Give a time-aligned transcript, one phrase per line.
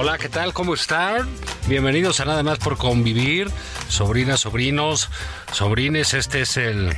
[0.00, 0.52] Hola, ¿qué tal?
[0.52, 1.28] ¿Cómo están?
[1.66, 3.50] Bienvenidos a Nada más por convivir,
[3.88, 5.10] sobrinas, sobrinos,
[5.50, 6.14] sobrines.
[6.14, 6.96] Este es el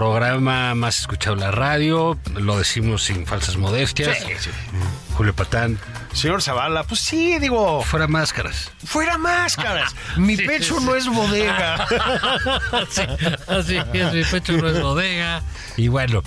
[0.00, 2.18] programa más escuchado en la radio.
[2.34, 4.18] Lo decimos sin falsas modestias.
[5.14, 5.78] Julio Patán,
[6.12, 8.70] Señor Zavala, pues sí, digo, fuera máscaras.
[8.84, 9.96] fuera máscaras.
[10.18, 10.84] Mi Sí, pecho sí.
[10.84, 11.76] no es bodega.
[13.48, 15.42] Así, es, mi pecho no es bodega.
[15.78, 16.22] Y bueno,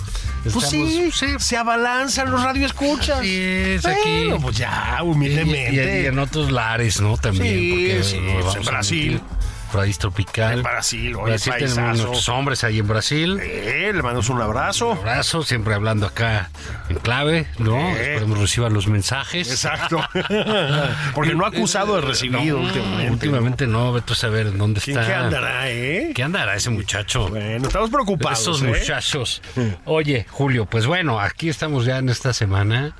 [0.52, 3.20] Pues sí, se abalanzan los radioescuchas.
[3.22, 4.24] Es, aquí.
[4.26, 6.02] Bueno, pues ya, Y, y- humildemente.
[6.02, 7.16] y en otros lares, ¿no?
[7.18, 7.44] También.
[7.54, 8.16] Sí, porque sí,
[8.58, 9.10] en Brasil.
[9.12, 9.39] mentir.
[9.72, 10.58] País tropical.
[10.58, 13.38] En Brasil, oye, Brasil tenemos nuestros hombres ahí en Brasil.
[13.40, 14.92] Eh, le mandamos un abrazo.
[14.92, 16.50] abrazo, siempre hablando acá
[16.88, 17.76] en clave, ¿no?
[17.78, 18.12] Eh.
[18.14, 19.50] Esperemos reciban los mensajes.
[19.50, 20.00] Exacto.
[21.14, 23.10] Porque no ha acusado de recibido No, últimamente.
[23.12, 25.08] Últimamente no, vete a saber en dónde ¿Quién está.
[25.08, 26.12] qué andará, eh?
[26.14, 27.28] ¿Qué andará ese muchacho?
[27.28, 28.40] Bueno, estamos preocupados.
[28.40, 28.66] Esos ¿eh?
[28.66, 29.42] muchachos.
[29.84, 32.94] Oye, Julio, pues bueno, aquí estamos ya en esta semana.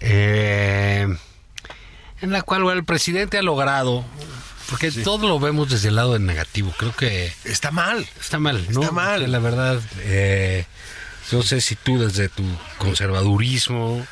[0.00, 1.06] eh,
[2.20, 4.04] en la cual el presidente ha logrado.
[4.70, 6.72] Porque todo lo vemos desde el lado del negativo.
[6.78, 8.06] Creo que Está mal.
[8.20, 8.80] Está mal, ¿no?
[8.80, 9.30] Está mal.
[9.30, 10.66] La verdad, eh,
[11.30, 12.42] no sé si tú desde tu
[12.78, 14.06] conservadurismo,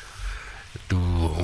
[0.87, 1.35] tu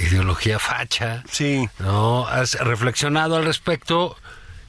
[0.00, 1.68] ideología facha, Sí.
[1.78, 2.26] ¿no?
[2.26, 4.16] Has reflexionado al respecto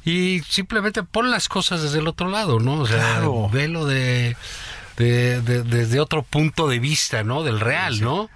[0.06, 2.82] y simplemente pon las cosas desde el otro lado, ¿no?
[2.82, 3.50] O sea, Claro.
[3.50, 4.36] velo de,
[4.98, 7.44] de- de- desde otro punto de vista, ¿no?
[7.44, 8.30] Del real, ¿no?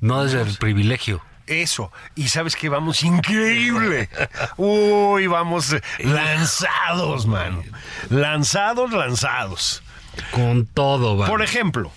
[0.00, 1.22] No desde el privilegio.
[1.48, 1.90] Eso.
[2.14, 4.08] Y sabes que vamos increíble.
[4.56, 7.62] Uy, vamos eh, lanzados, mano.
[8.10, 9.82] Lanzados, lanzados.
[10.32, 11.26] Con todo, va.
[11.26, 11.92] Por ejemplo,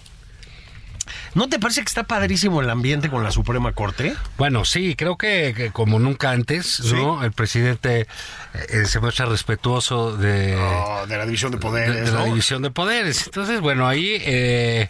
[1.34, 4.16] ¿no te parece que está padrísimo el ambiente con la Suprema Corte?
[4.38, 7.24] Bueno, sí, creo que, que como nunca antes, ¿no?
[7.24, 8.08] El presidente
[8.54, 12.26] eh, se muestra respetuoso de, Oh, de la división de de- poderes, de la ¿no?
[12.26, 13.26] división de poderes.
[13.26, 14.90] Entonces, bueno, ahí, eh,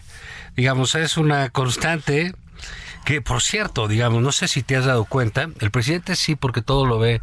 [0.56, 2.34] digamos, es una constante
[3.04, 6.62] que, por cierto, digamos, no sé si te has dado cuenta, el presidente sí, porque
[6.62, 7.20] todo lo ve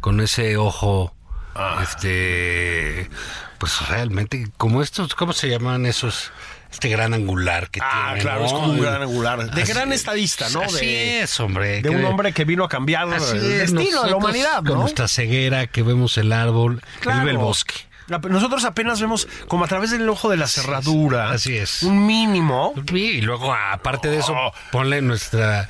[0.00, 1.14] con ese ojo,
[1.54, 1.80] Ah.
[1.82, 3.10] este,
[3.58, 6.32] pues realmente, como estos, ¿cómo se llaman esos?
[6.70, 8.20] Este gran angular que Ah, tiene.
[8.22, 8.46] claro, ¿no?
[8.46, 9.50] es como un gran angular.
[9.50, 10.62] De Así- gran estadista, ¿no?
[10.62, 11.82] Así de, es, hombre.
[11.82, 13.32] de un hombre que vino a cambiar el es,
[13.74, 14.80] destino de la humanidad, Con ¿no?
[14.80, 17.18] nuestra ceguera que vemos el árbol, Claro.
[17.20, 17.74] él ve el bosque.
[18.08, 21.30] Nosotros apenas vemos como a través del ojo de la cerradura.
[21.30, 21.82] Así es.
[21.82, 22.74] Un mínimo.
[22.92, 24.52] Y luego, aparte de eso, Oh.
[24.70, 25.68] ponle nuestra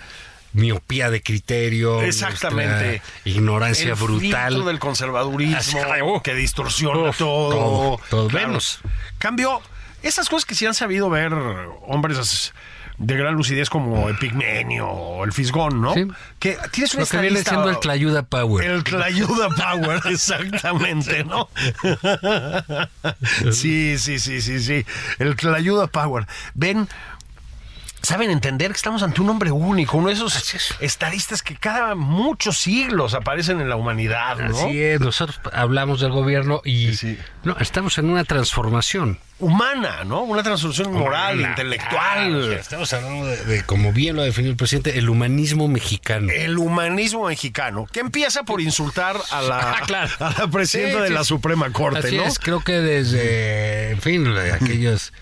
[0.53, 2.03] miopía de criterio.
[2.03, 3.03] Exactamente.
[3.25, 4.65] Ignorancia el brutal.
[4.65, 6.23] del conservadurismo oh.
[6.23, 7.51] que distorsiona todo.
[7.51, 8.49] todo, todo Claro.
[8.49, 8.81] menos.
[9.19, 9.61] Cambio,
[10.03, 11.33] esas cosas que sí han sabido ver
[11.87, 12.53] hombres
[13.03, 15.93] de gran lucidez como Epigmenio o el Fisgón, ¿no?
[15.93, 16.07] Sí.
[16.39, 18.65] Que tienes una Lo que viene siendo el Tlayuda Power.
[18.65, 21.49] El Tlayuda Power, exactamente, ¿no?
[23.53, 24.87] Sí, sí, sí, sí, sí.
[25.19, 26.27] El Tlayuda Power.
[26.55, 26.89] Ven,
[28.03, 30.75] saben entender que estamos ante un hombre único, uno de esos es.
[30.81, 34.59] estadistas que cada muchos siglos aparecen en la humanidad, ¿no?
[34.59, 37.19] Así es, nosotros hablamos del gobierno y Sí.
[37.45, 39.19] no, estamos en una transformación.
[39.39, 40.23] Humana, ¿no?
[40.23, 41.49] Una transformación moral, Humana.
[41.51, 41.91] intelectual.
[41.91, 46.31] Claro, estamos hablando de, de, como bien lo definió el presidente, el humanismo mexicano.
[46.33, 50.13] El humanismo mexicano, que empieza por insultar a la, Ah, claro.
[50.21, 51.25] a la presidenta Sí, de la.
[51.25, 52.25] Suprema Corte, Así ¿no?
[52.25, 55.13] es, creo que desde, en fin, aquellos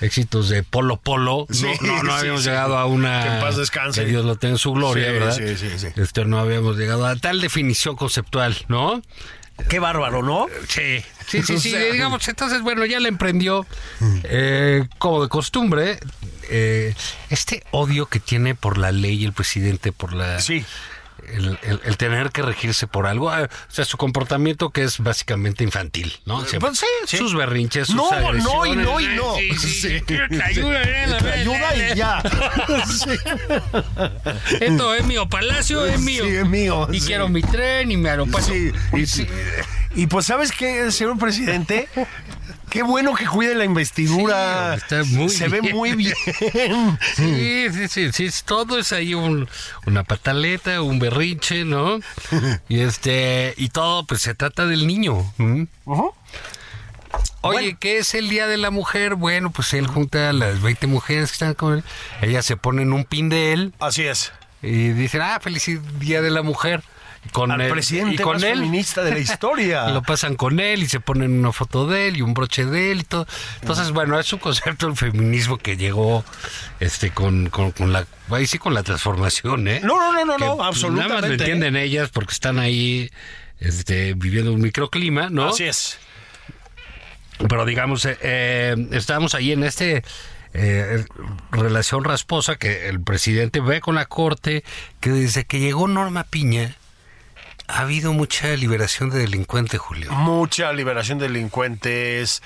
[0.00, 2.48] éxitos de Polo Polo, no, Sí, no, no habíamos sí.
[2.48, 3.22] llegado a una...
[3.24, 4.02] Que en paz descanse.
[4.04, 5.32] Que Dios lo tenga en su gloria, Sí, ¿verdad?
[5.36, 5.86] sí, sí, sí.
[5.96, 9.02] Este, no habíamos llegado a tal definición conceptual, ¿no?
[9.70, 10.46] Qué bárbaro, ¿no?
[10.68, 11.70] Sí, sí, sí, O sí.
[11.70, 13.66] sea- digamos, entonces, bueno, ya le emprendió,
[14.24, 15.98] eh, como de costumbre,
[16.50, 16.94] eh,
[17.30, 20.40] este odio que tiene por la ley el presidente, por la...
[20.40, 20.64] Sí.
[21.32, 23.30] El, el- el tener que regirse por algo.
[23.30, 26.40] Ah, O sea, su comportamiento que es básicamente infantil, ¿no?
[26.44, 27.16] Siempre- Pues sí, sí.
[27.18, 29.34] Sus berrinches, sus No, no y no y no.
[29.58, 30.00] Sí,
[30.42, 32.22] ayude, eh, Te ayuda y ya.
[34.60, 36.24] Esto es mío, Palacio es mío.
[36.24, 36.88] Sí, es mío.
[36.92, 37.06] Y sí.
[37.06, 38.50] quiero mi tren y mi aeropuerto.
[38.52, 39.26] Sí, y, sí.
[39.94, 41.88] Y pues, ¿sabes qué, señor presidente?
[42.76, 44.74] Qué bueno que cuide la investidura.
[44.76, 46.14] Sí, está muy Se ve muy bien.
[47.16, 49.48] Sí, sí, sí, sí, todo es ahí un-
[49.86, 51.98] una pataleta, un berrinche, ¿no?
[52.68, 55.24] Y este, y todo, pues se trata del niño.
[55.38, 55.68] ¿m?
[55.86, 56.12] Ujú.
[57.40, 57.78] Oye, Bueno.
[57.80, 59.14] ¿qué es el Día de la Mujer?
[59.14, 61.84] Bueno, pues él junta a las 20 mujeres que están con él,
[62.20, 64.32] ellas se ponen un pin de él Así es.
[64.60, 65.66] y dicen, ah, feliz
[65.98, 66.82] Día de la Mujer.
[67.32, 68.58] Con Al él- presidente y con más él.
[68.58, 69.86] feminista de la historia.
[69.88, 72.64] Y lo pasan con él y se ponen una foto de él y un broche
[72.64, 73.26] de él y todo.
[73.60, 76.24] Entonces, bueno, es un concepto del feminismo que llegó
[76.80, 79.80] este con, con, con la ahí sí con la transformación, ¿eh?
[79.84, 81.08] No, no, no, no, Que, no, absolutamente.
[81.08, 83.10] Nada más lo entienden ellas porque están ahí
[83.60, 85.48] este, viviendo un microclima, ¿no?
[85.50, 85.98] Así es.
[87.48, 90.02] Pero digamos, eh, eh, estamos ahí en este
[90.54, 91.04] eh,
[91.52, 94.64] relación rasposa que el presidente ve con la corte,
[95.00, 96.76] que desde que llegó Norma Piña
[97.68, 100.12] ha habido mucha liberación de delincuentes, Julio.
[100.12, 102.42] Mucha liberación de delincuentes.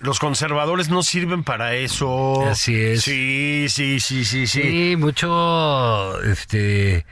[0.00, 2.44] Los conservadores no sirven para eso.
[2.48, 3.02] Así es.
[3.02, 4.62] Sí, sí, sí, sí, sí.
[4.62, 7.06] Sí, mucho este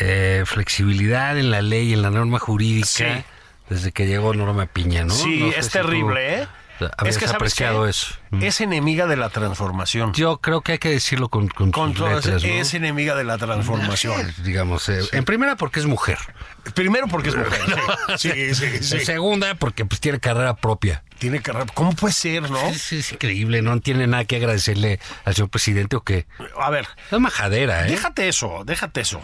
[0.00, 3.04] eh, flexibilidad en la ley, en la norma jurídica, Sí.
[3.68, 5.12] desde que llegó Norma Piña, ¿no?
[5.14, 6.48] Sí, No sé es si tú terrible, ¿eh?
[6.98, 8.14] Habías es que ¿sabes apreciado eso.
[8.40, 10.12] Es enemiga de la transformación.
[10.14, 12.48] Yo creo que hay que decirlo con, con, Con sus todas- letras, ¿no?
[12.48, 14.34] es enemiga de la transformación.
[14.42, 16.18] Digamos, eh, en primera porque es mujer.
[16.74, 17.60] Primero porque es mujer.
[18.16, 18.30] Sí.
[18.34, 21.02] En segunda porque pues tiene carrera propia.
[21.18, 21.52] Tiene que...
[21.74, 22.58] ¿Cómo puede ser, no?
[22.68, 26.26] Es, es increíble, no tiene nada que agradecerle al señor presidente o qué.
[26.60, 27.90] A ver, Es majadera, ¿eh?
[27.90, 29.20] déjate eso, déjate eso.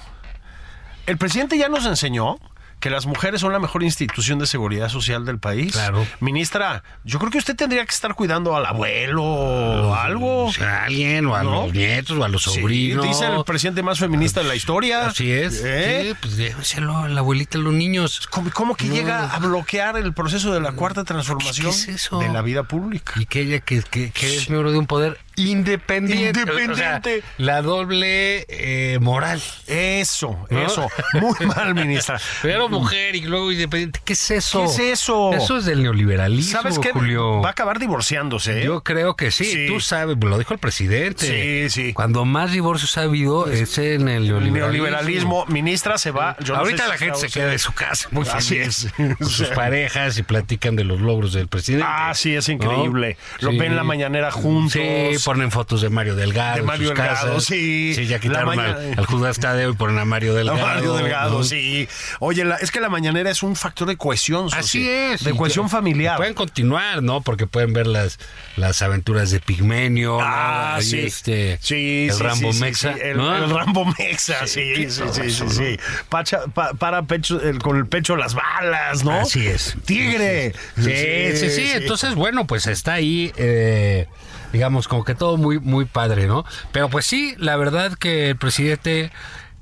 [1.07, 2.39] El presidente ya nos enseñó
[2.81, 5.73] que las mujeres son la mejor institución de seguridad social del país.
[5.73, 6.07] Claro.
[6.21, 10.47] Ministra, yo creo que usted tendría que estar cuidando al abuelo o algo.
[10.47, 11.67] O sea, a alguien, o a ¿No?
[11.67, 13.07] los nietos, o a los Sí, sobrinos.
[13.07, 15.07] dice el presidente más feminista de la historia.
[15.09, 15.63] Así es.
[15.65, 16.09] ¿Eh?
[16.09, 18.27] Sí, pues déjenselo a la abuelita a los niños.
[18.31, 18.95] ¿Cómo, cómo que No.
[18.95, 22.19] llega a bloquear el proceso de la cuarta transformación ¿Qué es eso?
[22.19, 23.13] de la vida pública?
[23.21, 26.41] Y que ella, que, que, que es miembro de un poder independiente.
[26.41, 26.73] Independiente.
[26.73, 27.01] O sea,
[27.39, 29.41] la doble eh, moral.
[29.67, 30.67] Eso, ¿No?
[30.67, 30.89] eso.
[31.15, 32.21] Muy mal, ministra.
[32.43, 34.01] Pero mujer y luego independiente.
[34.05, 34.61] ¿Qué es eso?
[34.61, 35.33] ¿Qué es eso?
[35.35, 36.93] Eso es del neoliberalismo, ¿Sabes qué?
[36.93, 37.41] Julio.
[37.41, 38.61] Va a acabar divorciándose.
[38.63, 38.65] ¿eh?
[38.65, 39.67] Yo creo que sí, Sí.
[39.69, 41.27] tú sabes, lo dijo el presidente.
[41.27, 41.93] Sí, sí.
[41.93, 44.53] Cuando más divorcios ha habido es en el El neoliberalismo.
[44.53, 46.37] neoliberalismo, ministra se va.
[46.41, 48.89] yo no Ahorita sé la si gente se queda en su casa muy es.
[49.19, 51.87] con sus parejas y platican de los logros del presidente.
[51.89, 53.17] Ah, sí, es increíble.
[53.41, 53.51] ¿No?
[53.53, 54.73] Lo ven la mañanera juntos.
[55.21, 56.55] Sí, ponen fotos de Mario Delgado.
[56.55, 57.45] De en Mario sus Delgado, casas.
[57.45, 57.93] sí.
[57.95, 60.59] Sí, ya quitaron al, al Judas Tadeo y ponen a Mario A Delgado.
[60.61, 61.45] Mario Delgado, ¿no?
[61.45, 61.89] sí.
[62.19, 64.61] Oye, la- es que la mañanera es un factor de cohesión social.
[64.65, 65.25] Así es.
[65.25, 66.17] De cohesión que- familiar.
[66.17, 67.21] Pueden continuar, ¿no?
[67.23, 68.19] Porque pueden ver las,
[68.57, 70.19] las aventuras de Pigmenio.
[70.21, 70.77] Ah, ¿no?
[70.77, 71.01] Ahí sí.
[71.01, 72.95] Este, sí, el sí, Rambo sí, Mexa.
[72.95, 73.37] sí, El, ¿no?
[73.37, 75.77] el Rambo Mexa, sí, Sí, sí, sí.
[76.09, 79.13] Pacha- pa- para pecho, el- con el pecho las balas, ¿no?
[79.21, 79.77] Así es.
[79.85, 80.53] Tigre.
[80.77, 84.07] Sí, sí, sí, Entonces, bueno, pues está ahí, eh,
[84.53, 86.45] digamos, como que todo muy, muy padre, ¿no?
[86.73, 89.11] Pero pues sí, la verdad que el presidente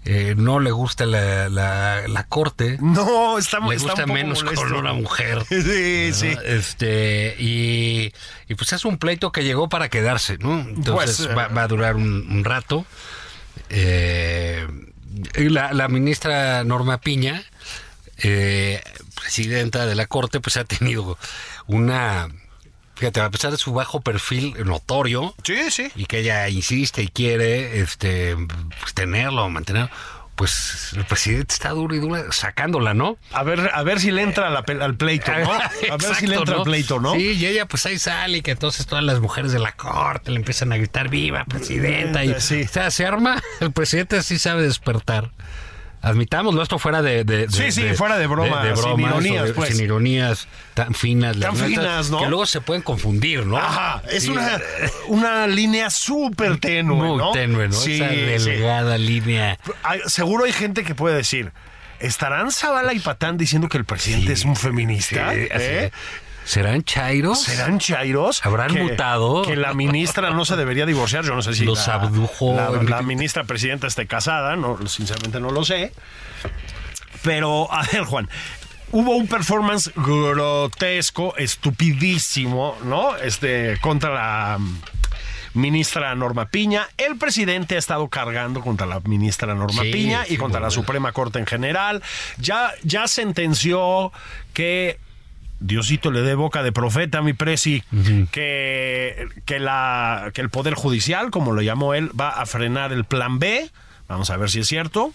[0.05, 2.79] eh, no le gusta la, la, la corte.
[2.81, 4.65] No, está, Le está gusta un poco menos molesto.
[4.67, 5.45] con una mujer.
[5.49, 6.15] Sí, ¿no?
[6.15, 6.35] sí.
[6.47, 8.13] Este, y,
[8.49, 10.61] y pues es un pleito que llegó para quedarse, ¿no?
[10.61, 12.87] Entonces Pues, eh, va, va a durar un, un rato.
[13.71, 14.67] Eh,
[15.37, 17.43] y la, la ministra Norma Piña,
[18.19, 18.81] eh,
[19.21, 21.19] presidenta de la Corte, pues ha tenido
[21.67, 22.29] una...
[22.99, 25.91] Fíjate, a pesar de su bajo perfil notorio, Sí, sí.
[25.95, 28.37] y que ella insiste y quiere este
[28.81, 29.89] pues, tenerlo, mantenerlo,
[30.35, 33.17] pues el presidente está duro y duro sacándola, ¿no?
[33.33, 35.53] A ver, a ver si le entra la al pleito, ¿no?
[35.91, 36.61] A ver si le entra ¿no?
[36.61, 37.15] al pleito, ¿no?
[37.15, 40.31] Sí, y ella pues ahí sale y que entonces todas las mujeres de la corte
[40.31, 42.63] le empiezan a gritar viva presidenta y Sí.
[42.63, 45.31] o sea, se arma, el presidente sí sabe despertar.
[46.01, 49.47] Admitámoslo, esto fuera de, de- de- Sí, sí, fuera de broma, sin bromas, ironías, o
[49.47, 49.71] de- pues.
[49.77, 52.21] sin ironías tan finas, Tan las finas, ¿no?
[52.21, 53.57] Que luego se pueden confundir, ¿no?
[53.59, 54.31] Ajá, es Sí.
[54.31, 54.61] una,
[55.09, 57.33] una línea súper tenue, muy ¿no?
[57.33, 57.75] tenue, ¿no?
[57.75, 58.51] Sí, Esa sí.
[58.51, 59.59] delgada línea.
[59.83, 61.53] Hay- seguro hay gente que puede decir,
[61.99, 65.33] ¿estarán Zavala y Patán diciendo que el presidente es un feminista?
[65.33, 65.91] Sí, ¿Eh?
[66.49, 67.43] ¿Serán chairos?
[67.43, 68.41] ¿Serán chairos?
[68.43, 69.43] ¿Habrán que, mutado?
[69.43, 71.23] Que la ministra no se debería divorciar.
[71.23, 72.57] Yo no sé si Los la, abdujo
[72.89, 74.57] la, ministra presidenta esté casada.
[74.57, 75.93] No, sinceramente no lo sé.
[77.23, 78.31] Pero, a ver, Juan.
[78.93, 83.15] Hubo un performance grotesco, estupidísimo, ¿no?
[83.17, 84.59] Este, contra la
[85.53, 86.89] ministra Norma Piña.
[86.97, 90.71] El presidente ha estado cargando contra la ministra Norma Sí, Piña y sí, contra la.
[90.71, 92.03] Suprema Corte en general.
[92.39, 94.13] Ya, ya sentenció
[94.55, 94.99] que
[95.61, 97.83] Diosito le dé boca de profeta, mi presi,
[98.31, 103.05] que, que, la, que el Poder Judicial, como lo llamó él, va a frenar el
[103.05, 103.71] plan B.
[104.09, 105.13] Vamos a ver si es cierto.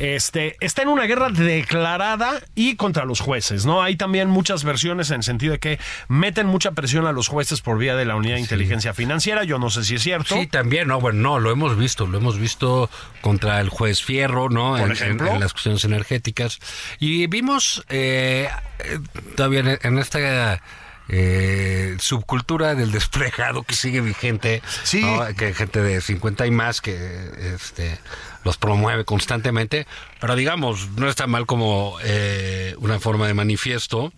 [0.00, 3.82] Este, está en una guerra declarada y contra los jueces, ¿no?
[3.82, 7.60] Hay también muchas versiones en el sentido de que meten mucha presión a los jueces
[7.62, 9.42] por vía de la Unidad de Inteligencia Financiera.
[9.42, 10.36] Yo no sé si es cierto.
[10.36, 12.88] Sí, también, no, bueno, no, lo hemos visto, lo hemos visto
[13.22, 14.70] contra el juez Fierro, ¿no?
[14.76, 15.26] Por En- ejemplo.
[15.28, 16.60] En, en las cuestiones energéticas.
[17.00, 18.98] Y vimos eh, eh,
[19.36, 20.62] todavía en, en esta
[21.08, 25.00] eh, subcultura del desplegado que sigue vigente, Sí.
[25.02, 25.26] ¿no?
[25.36, 27.98] que gente de 50 y más que este
[28.44, 29.86] los promueve constantemente,
[30.20, 34.12] pero digamos, no está mal como eh, una forma de manifiesto.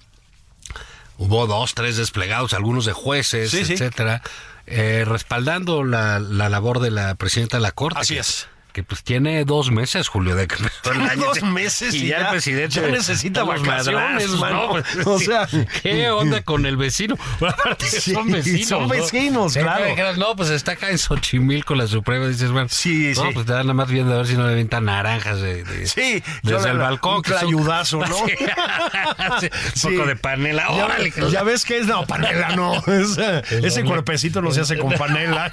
[1.16, 3.74] Hubo dos, tres desplegados, algunos de jueces, Sí, sí.
[3.74, 4.22] etcétera,
[4.66, 7.98] eh, respaldando la, la labor de la presidenta de la Corte.
[8.00, 8.46] Así es.
[8.72, 11.24] Que pues tiene dos meses, Julio, de que el Tiene año.
[11.24, 14.68] dos meses y ya, ya- el presidente ya necesita vacaciones, mano.
[14.70, 15.48] Pues, O sea-
[15.82, 17.16] ¿qué onda con el vecino?
[17.40, 18.68] Bueno, Sí, son vecinos.
[18.68, 18.88] son ¿no?
[18.88, 20.16] vecinos, Sí, claro.
[20.16, 22.26] no, pues está acá en Xochimilco la Suprema.
[22.28, 23.28] Dices, bueno, Sí, no, sí.
[23.34, 25.86] pues te dan nada más viendo a ver si no le aventan naranjas de, de-
[25.86, 27.16] Sí, desde la- el balcón.
[27.16, 28.16] un clayudazo, ¿no?
[29.84, 30.66] Un poco de panela.
[30.68, 32.76] Ya, Órale, ya ves que es, no, panela no.
[32.86, 35.50] Ese, ese cuerpecito no se hace con panela.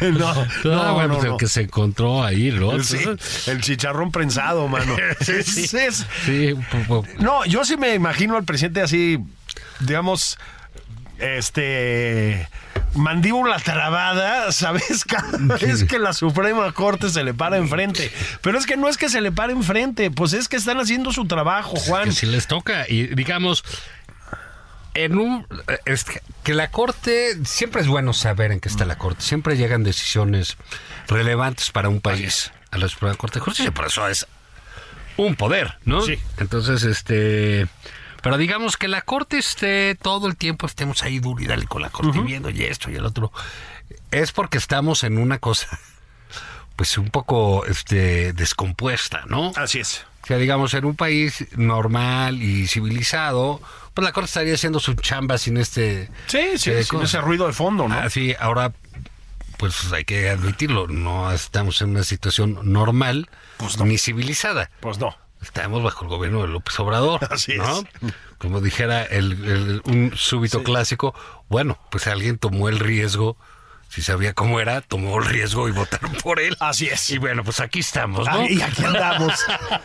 [0.00, 2.82] no, no, bueno, no, pues el que se encontró ahí, ¿no?
[2.82, 2.98] Sí,
[3.46, 4.96] el chicharrón prensado, mano.
[5.20, 5.76] sí, Sí, sí.
[5.78, 7.06] es- Sí, un poco.
[7.18, 9.18] No, yo sí me imagino al presidente así,
[9.80, 10.38] digamos,
[11.18, 12.48] este
[12.94, 15.04] mandíbula trabada, ¿sabes?
[15.04, 18.10] Cada vez que la Suprema Corte se le para enfrente.
[18.42, 21.12] Pero es que no es que se le pare enfrente, pues es que están haciendo
[21.12, 22.06] su trabajo, Juan.
[22.06, 23.64] que si les toca y digamos
[24.94, 25.46] en un
[25.84, 29.22] es que, la corte siempre es bueno saber en qué está la corte.
[29.22, 30.56] Siempre llegan decisiones
[31.08, 32.52] relevantes para un país.
[32.72, 34.26] A la Suprema Corte de Justicia por eso es
[35.16, 36.18] un poder no Sí.
[36.38, 37.66] entonces este
[38.22, 41.82] pero digamos que la corte esté todo el tiempo estemos ahí duro y dale con
[41.82, 43.32] la corte viendo y esto y el otro
[44.12, 45.66] es porque estamos en una cosa
[46.76, 50.06] pues un poco este descompuesta no Así es.
[50.22, 53.60] o sea, digamos, en un país normal y civilizado,
[54.00, 56.10] pues la corte estaría haciendo su chamba sin este...
[56.26, 57.04] Sí, sí, eh, sin cosa.
[57.04, 57.94] ese ruido de fondo, ¿no?
[57.94, 58.72] Así, ahora,
[59.58, 63.28] pues hay que admitirlo, no estamos en una situación normal
[63.58, 63.84] Pues no.
[63.84, 64.70] ni civilizada.
[64.80, 65.14] Pues no.
[65.42, 67.20] Estamos bajo el gobierno de López Obrador.
[67.30, 67.80] Así ¿no?
[67.80, 67.84] es.
[68.38, 71.14] Como dijera el, el- un súbito clásico,
[71.50, 73.36] bueno, pues alguien tomó el riesgo,
[73.90, 76.56] si sabía cómo era, tomó el riesgo y votaron por él.
[76.60, 77.10] Así es.
[77.10, 78.40] Y bueno, pues aquí estamos, ¿no?
[78.42, 79.34] Ah, y aquí andamos.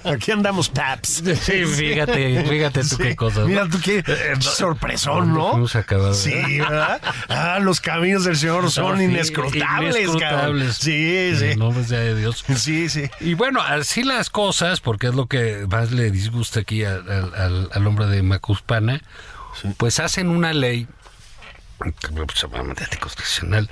[0.03, 1.23] Aquí andamos, Paps.
[1.41, 2.97] Sí, fíjate, fíjate tú Sí.
[2.97, 3.47] qué cosas.
[3.47, 3.69] Mira ¿no?
[3.71, 5.51] tú qué Eh, no, sorpresón, ¿dónde ¿no?
[5.51, 7.01] fuimos a acabar, Sí, verdad?
[7.29, 10.75] Ah, los caminos del Señor son Sí, inescrutables, inescrutables.
[10.77, 11.45] Sí, En sí.
[11.45, 12.45] el nombre de Dios.
[12.55, 13.09] Sí, sí.
[13.19, 17.33] Y bueno, así las cosas, porque es lo que más le disgusta aquí al, al-
[17.35, 19.01] al- al hombre de Macuspana,
[19.77, 20.87] pues hacen una ley
[21.79, 23.69] anticonstitucional,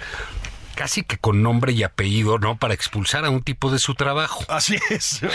[0.76, 2.58] casi que con nombre y apellido, ¿no?
[2.58, 4.44] Para expulsar a un tipo de su trabajo.
[4.48, 5.22] Así es.
[5.22, 5.28] Sí,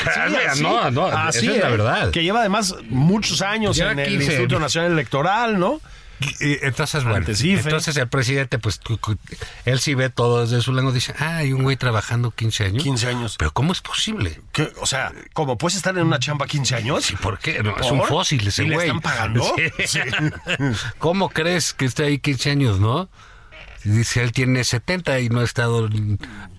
[0.49, 0.63] así.
[0.63, 2.11] no, no, Así esa es la verdad.
[2.11, 4.25] Que lleva además muchos años Lleva en el 15.
[4.25, 5.81] Instituto Nacional Electoral, ¿no?
[6.21, 8.81] Y entonces, bueno, Antes entonces el presidente, pues
[9.65, 12.83] él sí ve todo desde su lado, dice, ah, hay un güey trabajando 15 años.
[12.83, 13.37] 15 años.
[13.39, 14.41] Pero ¿cómo es posible?
[14.53, 14.73] ¿Qué?
[14.81, 17.05] O sea, ¿cómo puedes estar en una chamba 15 años?
[17.05, 17.63] Sí, ¿por qué?
[17.63, 18.09] No, es un ¿Por?
[18.09, 18.87] fósil ese ¿Y le güey.
[18.89, 19.45] están pagando?
[19.79, 19.87] Sí.
[19.87, 20.01] Sí.
[20.99, 23.09] ¿Cómo crees que esté ahí 15 años, no?
[23.85, 25.89] Dice, él tiene 70 y no ha estado...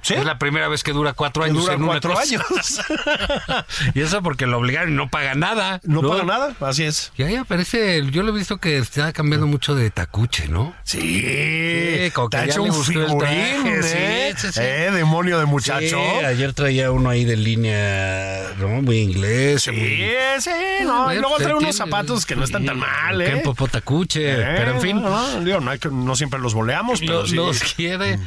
[0.01, 0.13] ¿Sí?
[0.13, 2.23] Es la primera vez que dura cuatro Que años dura en una cuatro cosa.
[2.23, 2.45] años.
[3.93, 5.81] y eso porque lo obligaron y no paga nada.
[5.83, 7.11] No, paga nada, así es.
[7.17, 10.73] Y ahí aparece, yo lo he visto que está cambiando mucho de tacuche, ¿no?
[10.83, 14.33] Sí, como que te ha ya hecho le un figurín, traje, sí, ¿eh?
[14.37, 14.59] sí, sí.
[14.61, 14.91] ¿Eh?
[14.93, 15.99] Demonio de muchacho.
[15.99, 18.81] Sí, ayer traía uno ahí de línea, ¿no?
[18.81, 19.63] Muy inglés.
[19.63, 20.09] Sí, muy...
[20.39, 20.49] sí,
[20.83, 23.41] no, y luego pues, trae unos zapatos que no están tan sí, mal, ¿eh?
[23.43, 27.35] popotacuche, Eh, pero en fin, No, no, no siempre los boleamos, pero lo- sí.
[27.35, 28.19] los quiere.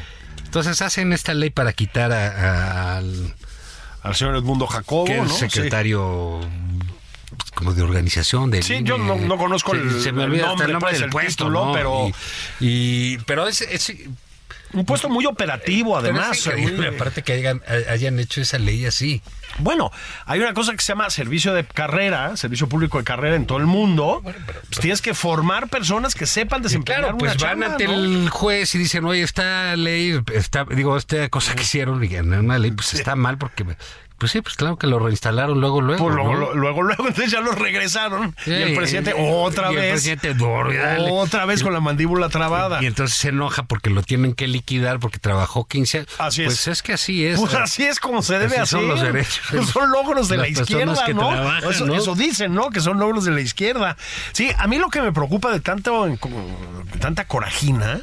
[0.44, 3.34] Entonces hacen esta ley para quitar a- a- al
[4.02, 5.28] Al señor Edmundo Jacobo, que es ¿no?
[5.34, 6.40] secretario
[7.54, 10.66] como de organización de Sí, yo no- no conozco el- se me el olvida nombre,
[10.66, 11.72] el nombre pues, del el puesto, título, ¿no?
[11.72, 12.08] pero-
[12.60, 13.92] y, y- pero es, es.
[14.72, 16.38] Un puesto muy operativo, pero además.
[16.38, 19.20] es increíble, muy- aparte que hayan, hayan hecho esa ley así.
[19.58, 19.90] Bueno,
[20.24, 23.58] hay una cosa que se llama servicio de carrera, servicio público de carrera en todo
[23.58, 24.22] el mundo.
[24.24, 27.94] Pues tienes que formar personas que sepan desempeñar Claro, pues una van chamba, ante ¿no?
[27.94, 32.70] el juez y dicen, oye, esta ley, está, digo, esta cosa que hicieron, una ley,
[32.70, 33.66] pues está mal porque
[34.22, 36.04] Pues sí, pues claro que lo reinstalaron luego, luego.
[36.04, 36.38] Pues luego, ¿no?
[36.38, 38.36] lo- luego, luego, entonces ya los regresaron.
[38.44, 39.90] Sí, y el presidente y- otra y el vez.
[39.94, 40.36] presidente,
[41.10, 42.80] otra vez con la mandíbula trabada.
[42.80, 46.08] Y entonces se enoja porque lo tienen que liquidar porque trabajó 15 años.
[46.18, 46.46] Así es.
[46.46, 47.40] Pues es que así es.
[47.40, 48.78] Pues así es como se debe Así hacer.
[48.78, 49.40] son los derechos.
[49.50, 51.28] Pues son logros de Las la izquierda, que ¿no?
[51.28, 51.94] trabajan, eso, ¿no?
[51.96, 52.70] eso dicen, ¿no?
[52.70, 53.96] Que son logros de la izquierda.
[54.30, 56.06] Sí, a mí lo que me preocupa de tanto
[57.00, 58.02] tanta corajina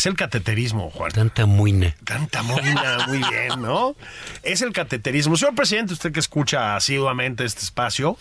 [0.00, 1.12] es el cateterismo, Juan.
[1.12, 1.94] Tanta muina.
[2.04, 3.94] Tanta moina, muy bien, ¿no?
[4.42, 5.36] Es el cateterismo.
[5.36, 8.16] Señor presidente, usted que escucha asiduamente este espacio,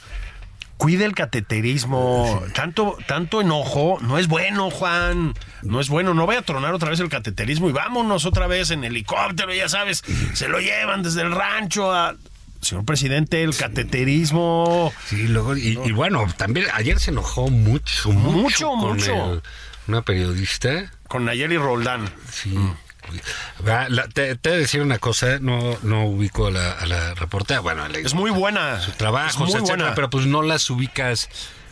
[0.78, 2.42] cuide el cateterismo.
[2.54, 5.34] Tanto, tanto enojo no es bueno, Juan.
[5.62, 6.14] No es bueno.
[6.14, 9.70] No vaya a tronar otra vez el cateterismo y vámonos otra vez en helicóptero, ya
[9.70, 10.04] sabes.
[10.34, 12.16] Se lo llevan desde el rancho a.
[12.62, 14.92] Señor presidente, el cateterismo.
[15.06, 19.34] Sí, luego, y, y bueno, también ayer se enojó mucho, mucho, Mucho, con mucho.
[19.34, 19.42] el-
[19.88, 20.92] una periodista.
[21.10, 22.10] Con Nayeli Roldán.
[22.32, 22.58] Sí.
[23.66, 27.14] La- te, te voy a decir una cosa, no, no ubico a la, a la
[27.16, 28.80] reportera, bueno, le- Es muy buena.
[28.80, 29.96] su trabajo, Es muy etcétera, buena.
[29.96, 31.28] pero pues no las ubicas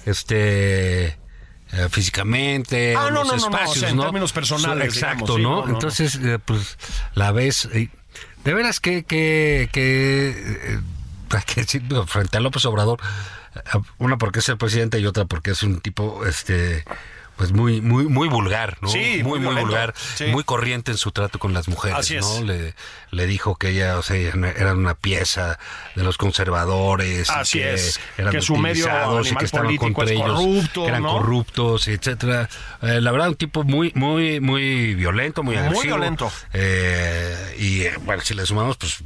[0.06, 4.32] este eh, físicamente Ah, en no, los no, no, no, o espacios, sea, en términos
[4.34, 5.74] personales, exacto digamos, sí, no no, no, no.
[5.74, 6.78] entonces eh, pues
[7.14, 10.80] la ves de veras que que que eh,
[11.46, 11.66] que
[12.08, 13.00] frente a López Obrador
[13.56, 13.60] eh,
[13.98, 16.86] una porque es el presidente y otra porque es un tipo este
[17.38, 20.26] pues muy muy muy vulgar no Sí, muy muy muy, violento, vulgar sí.
[20.26, 22.26] muy corriente en su trato con las mujeres Así es.
[22.26, 22.74] no le,
[23.12, 25.60] le dijo que ella o sea eran una pieza
[25.96, 28.86] de los conservadores Así que es, eran que su medio
[29.24, 31.14] y que estaban contra es ellos corrupto, que eran ¿no?
[31.14, 32.50] corruptos etcétera
[32.82, 36.32] Eh, la verdad un tipo muy muy muy violento muy Muy agresivo violento.
[36.54, 38.98] Eh, y eh, bueno si le sumamos pues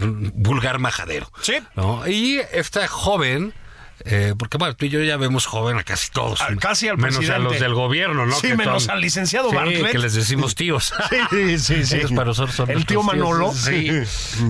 [0.00, 1.54] un vulgar majadero Sí.
[1.76, 2.06] ¿no?
[2.06, 3.54] y esta joven
[4.04, 6.40] eh, porque bueno, tú y yo ya vemos joven a casi todos.
[6.42, 8.34] A- casi al Menos a los del gobierno, ¿no?
[8.36, 9.90] Sí, Que menos son- al licenciado Sí, Bartlett.
[9.92, 10.92] que les decimos tíos.
[11.30, 11.96] Sí, sí, sí.
[11.96, 13.04] Ellos para nosotros son El tío tíos.
[13.04, 13.52] Manolo.
[13.52, 13.88] Sí.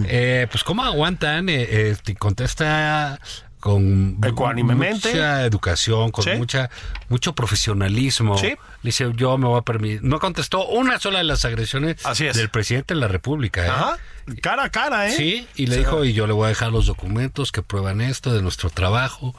[0.06, 3.18] Eh, pues cómo aguantan, eh, eh, te contesta
[3.66, 6.30] con mucha educación, con Sí.
[6.36, 6.70] mucha
[7.08, 8.38] mucho profesionalismo.
[8.38, 8.50] Sí.
[8.50, 10.04] Le dice, yo me voy a permitir.
[10.04, 13.66] No contestó una sola de las agresiones Así del presidente de la República.
[13.66, 13.68] ¿eh?
[13.68, 13.98] Ajá.
[14.40, 15.16] Cara a cara, ¿eh?
[15.16, 18.32] Sí, y le dijo, y yo le voy a dejar los documentos que prueban esto
[18.32, 19.34] de nuestro trabajo.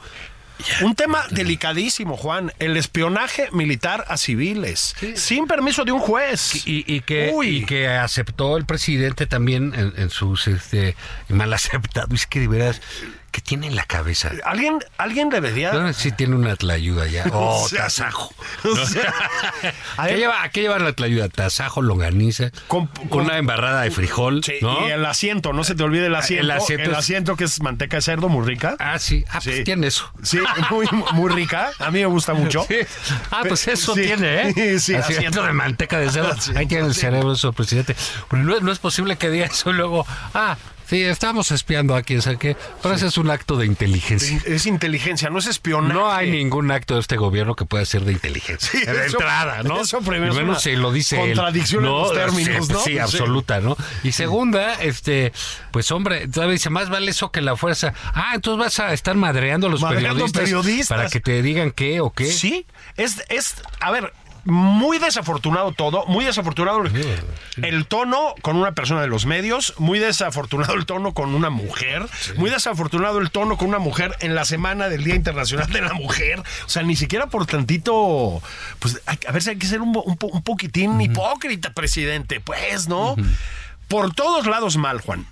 [0.82, 2.52] Un tema delicadísimo, Juan.
[2.58, 4.94] El espionaje militar a civiles.
[5.14, 6.66] Sin permiso de un juez.
[6.66, 10.96] Y, y que, y que aceptó el presidente también en, en sus este,
[11.28, 12.12] mal aceptado.
[12.14, 12.82] Es que de veras,
[13.30, 14.30] ¿qué tiene en la cabeza?
[14.44, 15.72] ¿Alguien, alguien debería...
[15.72, 17.24] No, sí tiene una tlayuda ya.
[17.32, 18.32] Oh, O sea, tasajo.
[18.64, 19.12] o sea,
[19.96, 21.28] a ¿Qué lleva, ¿Qué lleva la tlayuda?
[21.28, 24.88] Tasajo, longaniza, Con- con- una embarrada de frijol, sí, ¿no?
[24.88, 26.44] Y el asiento, no se te olvide el asiento.
[26.44, 28.76] El asiento asiento, es- que es manteca de cerdo muy rica.
[28.78, 29.24] Ah, sí.
[29.30, 30.10] Ah, pues tiene eso.
[30.22, 30.38] Sí,
[30.70, 31.70] muy, muy rica.
[31.78, 32.66] A mí me gusta mucho.
[32.68, 32.76] Sí.
[33.30, 34.52] Ah, pues eso tiene, ¿eh?
[34.54, 35.42] Sí, sí, Asiento asiento.
[35.44, 36.34] de manteca de cerdo.
[36.56, 37.94] Ahí tiene el cerebro eso, presidente.
[38.30, 40.56] No, no es posible que diga eso y luego, ah,
[40.88, 42.56] sí, estamos espiando a quien sabe qué.
[42.82, 44.40] Pero ese es un acto de inteligencia.
[44.46, 45.94] Es inteligencia, no es espionaje.
[45.94, 48.68] No hay ningún acto de este gobierno que pueda ser de inteligencia.
[48.70, 49.80] Sí, de eso- entrada, ¿no?
[49.80, 51.34] eso primero menos si lo dice él.
[51.36, 52.78] contradicción en No, los términos, sí, ¿no?
[52.80, 52.98] Sí, Sí.
[52.98, 53.76] absoluta, ¿no?
[54.02, 55.32] Y segunda, este,
[55.70, 57.94] pues hombre, todavía dice, más vale eso que la fuerza.
[58.14, 60.88] Ah, entonces vas a estar madreando a los Madreando periodistas, periodistas.
[60.96, 62.26] para que te digan qué o qué.
[62.30, 64.12] Sí, es, es, a ver,
[64.44, 66.82] muy desafortunado todo, muy desafortunado
[67.62, 72.06] el tono con una persona de los medios, muy desafortunado el tono con una mujer,
[72.36, 75.92] muy desafortunado el tono con una mujer en la semana del Día Internacional de la
[75.92, 78.42] Mujer, o sea, ni siquiera por tantito,
[78.78, 82.40] pues hay- a ver si hay que ser un, un po- un poquitín hipócrita, presidente,
[82.40, 83.16] pues, ¿no?
[83.88, 85.26] Por todos lados mal, Juan.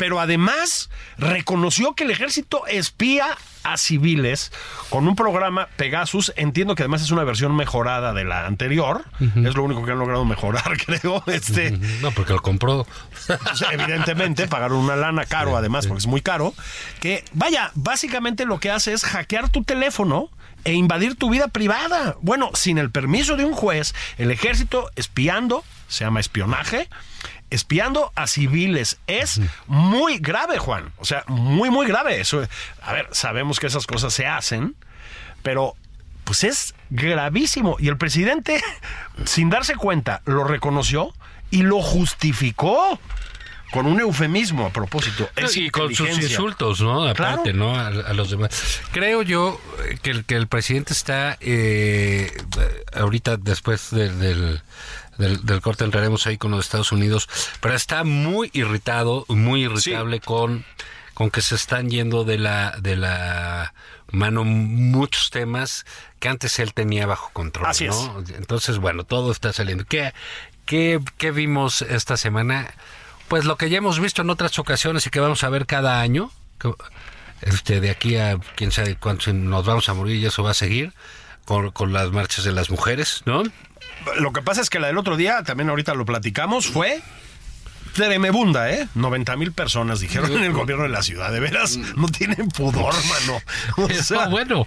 [0.00, 4.50] Pero además reconoció que el ejército espía a civiles
[4.88, 6.32] con un programa Pegasus.
[6.36, 9.04] Entiendo que además es una versión mejorada de la anterior.
[9.44, 11.22] Es lo único que han logrado mejorar, creo.
[11.26, 12.86] Este, No, porque lo compró.
[13.26, 13.38] pues,
[13.70, 16.54] evidentemente, pagaron una lana caro, además, porque es muy caro.
[17.00, 20.30] Que, vaya, básicamente lo que hace es hackear tu teléfono
[20.64, 22.16] e invadir tu vida privada.
[22.22, 26.88] Bueno, sin el permiso de un juez, el ejército espiando, se llama espionaje,
[27.50, 28.98] espiando a civiles.
[29.06, 30.92] Es muy grave, Juan.
[30.98, 32.20] O sea, muy, muy grave.
[32.20, 32.46] Eso,
[32.82, 34.74] a ver, sabemos que esas cosas se hacen,
[35.42, 35.74] pero
[36.24, 37.76] pues es gravísimo.
[37.78, 38.62] Y el presidente,
[39.24, 41.12] sin darse cuenta, lo reconoció
[41.50, 42.98] y lo justificó
[43.72, 45.28] con un eufemismo a propósito.
[45.36, 47.06] Es y con sus insultos, ¿no?
[47.06, 47.58] Aparte, Claro.
[47.58, 47.76] ¿no?
[47.76, 48.80] A, a los demás.
[48.92, 52.32] Creo yo eh, que el, que el presidente está, eh,
[52.92, 54.62] ahorita después del, del,
[55.20, 57.28] del- del corte entraremos ahí con los Estados Unidos,
[57.60, 60.64] pero está muy irritado, muy irritable con,
[61.14, 63.72] con que se están yendo de la, de la
[64.10, 65.86] mano muchos temas
[66.18, 67.94] que antes él tenía bajo control, Así es.
[67.94, 68.24] ¿no?
[68.36, 69.84] Entonces, bueno, todo está saliendo.
[69.84, 70.12] ¿Qué,
[70.66, 72.74] qué, qué vimos esta semana?
[73.28, 76.00] pues lo que ya hemos visto en otras ocasiones y que vamos a ver cada
[76.00, 76.32] año,
[77.42, 80.54] este, de aquí a quién sabe cuánto nos vamos a morir y eso va a
[80.54, 80.92] seguir
[81.44, 83.44] con, con las marchas de las mujeres, ¿no?
[84.18, 87.00] Lo que pasa es que la del otro día, también ahorita lo platicamos, fue
[87.94, 88.86] tremebunda, ¿eh?
[88.94, 91.32] 90 mil personas dijeron en el gobierno de la ciudad.
[91.32, 92.94] De veras, no tienen pudor,
[93.26, 93.40] mano.
[93.76, 94.66] O sea, No, bueno,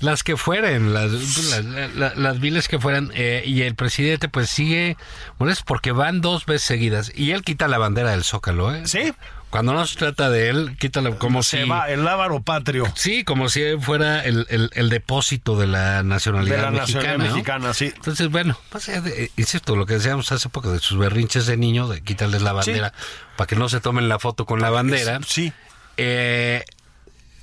[0.00, 4.50] las que fueran, las, las, las- las viles que fueran, eh, y el presidente pues
[4.50, 4.96] sigue,
[5.38, 8.82] bueno, es porque van dos veces seguidas, y él quita la bandera del Zócalo, ¿eh?
[8.86, 9.12] Sí.
[9.54, 11.68] Cuando no se trata de él, quítala como se si...
[11.68, 16.56] va el ávaro patrio Sí, como si fuera el, el- el depósito de la nacionalidad
[16.56, 17.02] de la mexicana.
[17.02, 17.34] nacionalidad ¿no?
[17.36, 17.92] mexicana, sí.
[17.94, 21.56] Entonces, bueno, pues, eh, eh, insisto, lo que decíamos hace poco de sus berrinches de
[21.56, 22.92] niño, de quitarles la bandera,
[23.36, 25.20] para que no se tomen la foto con la bandera.
[25.24, 25.52] Sí.
[25.98, 26.64] Eh,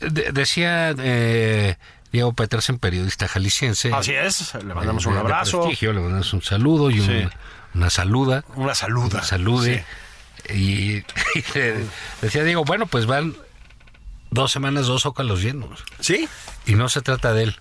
[0.01, 1.77] de- decía eh,
[2.11, 3.93] Diego Petersen, periodista jalisciense.
[3.93, 7.27] Así es, le mandamos eh, un abrazo, prestigio, le mandamos un saludo y un- Sí.
[7.73, 8.43] una saluda.
[8.55, 9.07] una saluda.
[9.19, 9.85] Una salude.
[10.49, 10.97] Y,
[11.35, 11.85] y le-
[12.21, 13.35] decía Diego, bueno, pues van
[14.29, 15.83] dos semanas, dos zócalos llenos.
[15.99, 16.27] ¿Sí?
[16.65, 17.55] Y no se trata de él.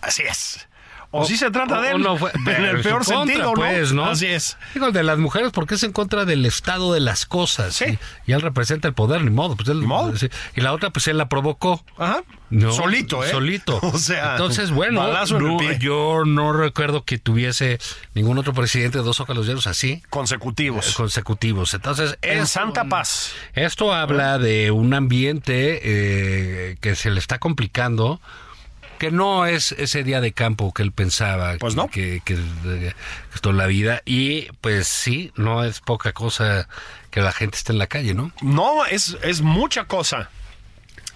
[0.00, 0.66] Así es.
[1.10, 2.02] O, sí se trata o- de o él.
[2.02, 4.04] no fue- en el peor contra, sentido, pues, ¿no?
[4.04, 4.10] ¿no?
[4.10, 4.56] Así es.
[4.74, 7.74] Digo, el de las mujeres, porque es en contra del estado de las cosas.
[7.76, 7.98] Sí.
[8.26, 9.56] Y, y él representa el poder, ni modo.
[9.56, 10.14] Pues él, Ni modo.
[10.16, 10.28] sí.
[10.54, 11.82] Y la otra, pues él la provocó.
[11.96, 12.22] Ajá.
[12.50, 13.30] No, Solito, ¿eh?
[13.30, 13.78] Solito.
[13.82, 17.78] O sea, entonces, bueno, en no, yo no recuerdo que tuviese
[18.14, 20.94] ningún otro presidente de dos zócalos llenos así Consecutivos.
[20.94, 21.74] consecutivos.
[21.74, 23.32] Entonces, en Santa Paz.
[23.54, 28.20] Esto habla de un ambiente eh, que se le está complicando,
[28.98, 31.88] que no es ese día de campo que él pensaba Pues no.
[31.88, 32.36] que, que,
[33.40, 34.02] toda la vida.
[34.04, 36.68] Y pues sí, no es poca cosa
[37.10, 38.32] que la gente esté en la calle, ¿no?
[38.42, 40.30] No, es, es mucha cosa.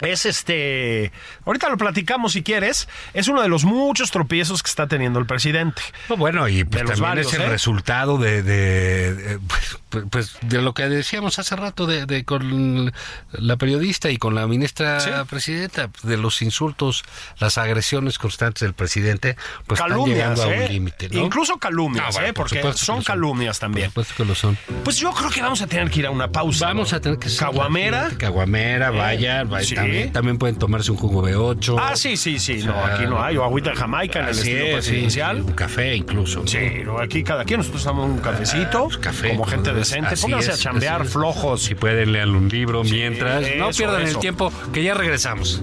[0.03, 1.13] Es este.
[1.47, 2.89] Ahorita lo platicamos si quieres.
[3.15, 5.81] Es uno de los muchos tropiezos que está teniendo el presidente.
[6.09, 7.49] No, Bueno, y pues De los también varios, es el ¿eh?
[7.49, 9.39] resultado de, de, de,
[9.91, 12.93] pues, pues, de lo que decíamos hace rato de, de con
[13.33, 15.11] la periodista y con la ministra Sí.
[15.29, 17.05] presidenta, de los insultos,
[17.39, 19.37] las agresiones constantes del presidente,
[19.67, 20.67] pues están calumnias, llegando a ¿eh?
[20.67, 21.21] un límite, ¿no?
[21.25, 22.33] Incluso calumnias, Ah, bueno, ¿eh?
[22.33, 23.91] por Porque son calumnias también.
[23.93, 24.59] Por supuesto que lo son.
[24.85, 26.67] Pues yo creo que vamos a tener que ir a una pausa.
[26.67, 28.11] Vamos a tener que Caguamera.
[28.19, 29.92] Caguamera, vaya, vaya, Sí.
[29.93, 32.63] También, también pueden tomarse un jugo de 8 Ah, sí, sí, sí.
[32.65, 33.37] No, aquí no hay.
[33.37, 35.43] O agüita de Jamaica en el estilo presidencial.
[35.43, 36.47] un café incluso.
[36.47, 40.17] Sí, no, aquí cada quien nosotros damos un cafecito, Pues, café, como gente como decente.
[40.17, 41.13] Pónganse a es, chambear es.
[41.13, 41.63] flojos.
[41.63, 43.43] Si pueden, lean un libro mientras.
[43.57, 44.17] No pierdan eso.
[44.17, 45.63] el tiempo, que ya regresamos.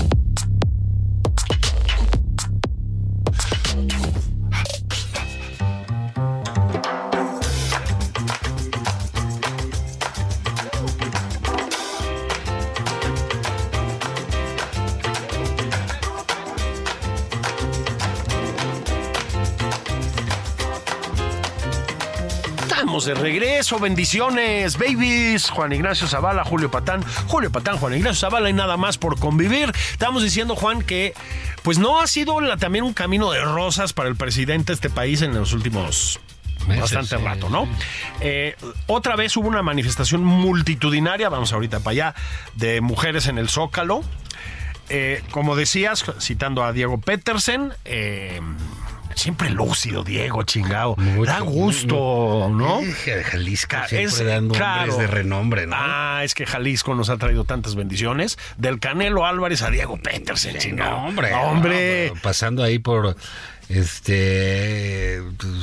[23.01, 25.49] Estamos de regreso, bendiciones, babies.
[25.49, 29.71] Juan Ignacio Zavala, Julio Patán, Julio Patán, Juan Ignacio Zavala y nada más por convivir.
[29.91, 31.15] Estamos diciendo, Juan, que
[31.63, 34.91] pues no ha sido la- también un camino de rosas para el presidente de este
[34.91, 36.19] país en los últimos
[36.67, 37.23] bastante sí.
[37.23, 37.67] rato, ¿no?
[38.19, 42.15] Eh, otra vez hubo una manifestación multitudinaria, vamos ahorita para allá,
[42.53, 44.03] de mujeres en el Zócalo.
[44.89, 48.41] Eh, como decías, citando a Diego Petersen, eh,
[49.15, 50.95] siempre lúcido, Diego, chingado.
[50.97, 52.81] Mucho, da gusto, ¿no?
[52.81, 54.91] De Jalisco, Ah, siempre es- dando claro.
[54.93, 55.75] hombres de renombre, ¿no?
[55.77, 58.37] Ah, es que Jalisco nos ha traído tantas bendiciones.
[58.57, 60.91] Del Canelo Álvarez a Diego Petersen, chingado.
[61.01, 61.33] no, hombre.
[61.33, 62.11] Hombre.
[62.13, 63.15] no, pasando ahí por
[63.69, 65.21] este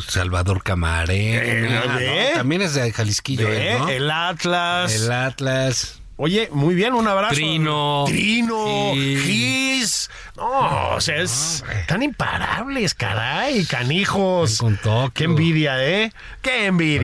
[0.08, 1.82] Salvador Camarena.
[2.00, 3.88] Eh, también es de Jalisquillo, ¿no?
[3.88, 4.94] El Atlas.
[4.94, 6.00] El Atlas.
[6.16, 7.34] Oye, muy bien, un abrazo.
[7.36, 8.04] Trino.
[8.08, 8.92] Trino.
[8.94, 9.18] Sí.
[9.24, 10.10] Gis.
[10.38, 14.58] No, o sea, es tan imparables, caray, canijos.
[14.58, 14.78] Con.
[15.12, 16.12] Qué envidia, ¿eh?
[16.42, 17.02] Qué envidia.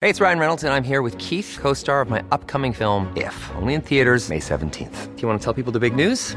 [0.00, 3.12] Hey, it's Ryan Reynolds, and I'm here with Keith, co star of my upcoming film,
[3.16, 5.14] If, only in theaters, May 17th.
[5.16, 6.36] Do you want to tell people the big news?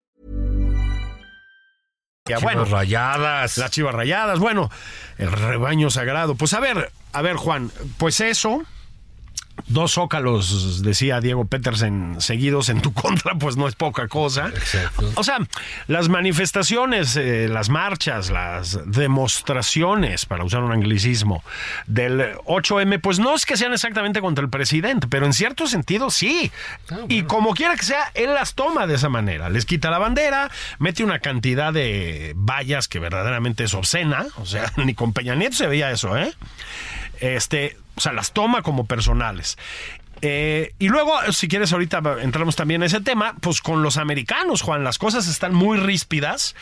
[2.39, 3.57] Bueno, Chivas rayadas.
[3.57, 4.69] las chivas rayadas, bueno,
[5.17, 6.35] el rebaño sagrado.
[6.35, 8.63] Pues a ver, a ver, Juan, pues eso.
[9.67, 14.47] Dos zócalos, decía Diego Petersen, seguidos en tu contra, pues no es poca cosa.
[14.47, 15.11] Exacto.
[15.15, 15.39] O sea,
[15.87, 21.43] las manifestaciones, eh, las marchas, las demostraciones, para usar un anglicismo,
[21.87, 26.09] del 8M, pues no es que sean exactamente contra el presidente, pero en cierto sentido
[26.09, 26.51] sí.
[27.07, 29.49] Y como quiera que sea, él las toma de esa manera.
[29.49, 34.25] Les quita la bandera, mete una cantidad de vallas que verdaderamente es obscena.
[34.37, 36.33] O sea, ni con Peña Nieto se veía eso, ¿eh?
[37.21, 39.57] Este, o sea, las toma como personales.
[40.21, 44.61] Eh, y luego, si quieres, ahorita entramos también en ese tema, pues con los americanos,
[44.61, 46.55] Juan, las cosas están muy ríspidas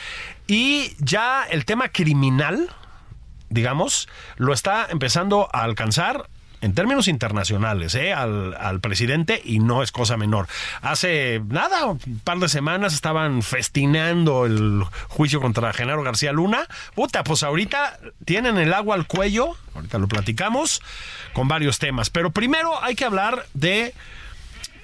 [0.48, 2.70] y ya el tema criminal,
[3.50, 6.30] digamos, lo está empezando a alcanzar
[6.62, 8.14] en términos internacionales, ¿eh?
[8.14, 10.48] al, al presidente y no es cosa menor.
[10.82, 16.68] Hace nada, un par de semanas estaban festinando el juicio contra Genaro García Luna.
[16.96, 20.82] Puta, pues ahorita tienen el agua al cuello, ahorita lo platicamos,
[21.34, 22.10] con varios temas.
[22.10, 23.94] Pero primero hay que hablar de,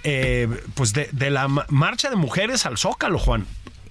[0.04, 3.46] eh, pues de, de la ma- marcha de mujeres al Zócalo, Juan.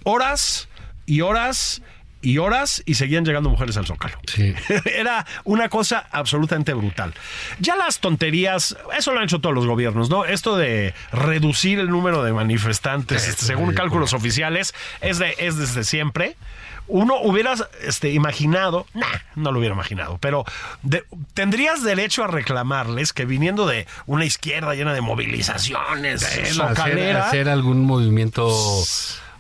[0.05, 0.69] Horas
[1.07, 1.83] y horas
[2.25, 4.19] y horas y seguían llegando mujeres al Zócalo.
[4.27, 4.55] Sí.
[4.97, 7.15] Era una cosa absolutamente brutal.
[7.61, 10.25] Ya las tonterías, eso lo han hecho todos los gobiernos, ¿no?
[10.25, 13.83] Esto de reducir el número de manifestantes, este, es según ridículo.
[13.85, 16.37] cálculos oficiales, es, de, es desde siempre.
[16.87, 17.55] Uno hubiera
[17.87, 19.07] este, imaginado, nah,
[19.37, 20.45] no lo hubiera imaginado, pero
[20.83, 27.29] de- tendrías derecho a reclamarles que viniendo de una izquierda llena de movilizaciones, hacer, socalera,
[27.29, 28.47] hacer algún movimiento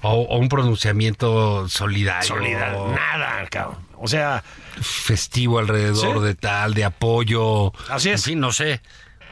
[0.05, 2.29] o, o un pronunciamiento solidario.
[2.29, 3.79] solidaridad, nada, cabrón.
[3.99, 4.45] O sea,
[4.81, 6.25] festivo alrededor Sí.
[6.25, 7.73] de tal, de apoyo.
[7.89, 8.21] Así es.
[8.21, 8.81] En fin, no sé.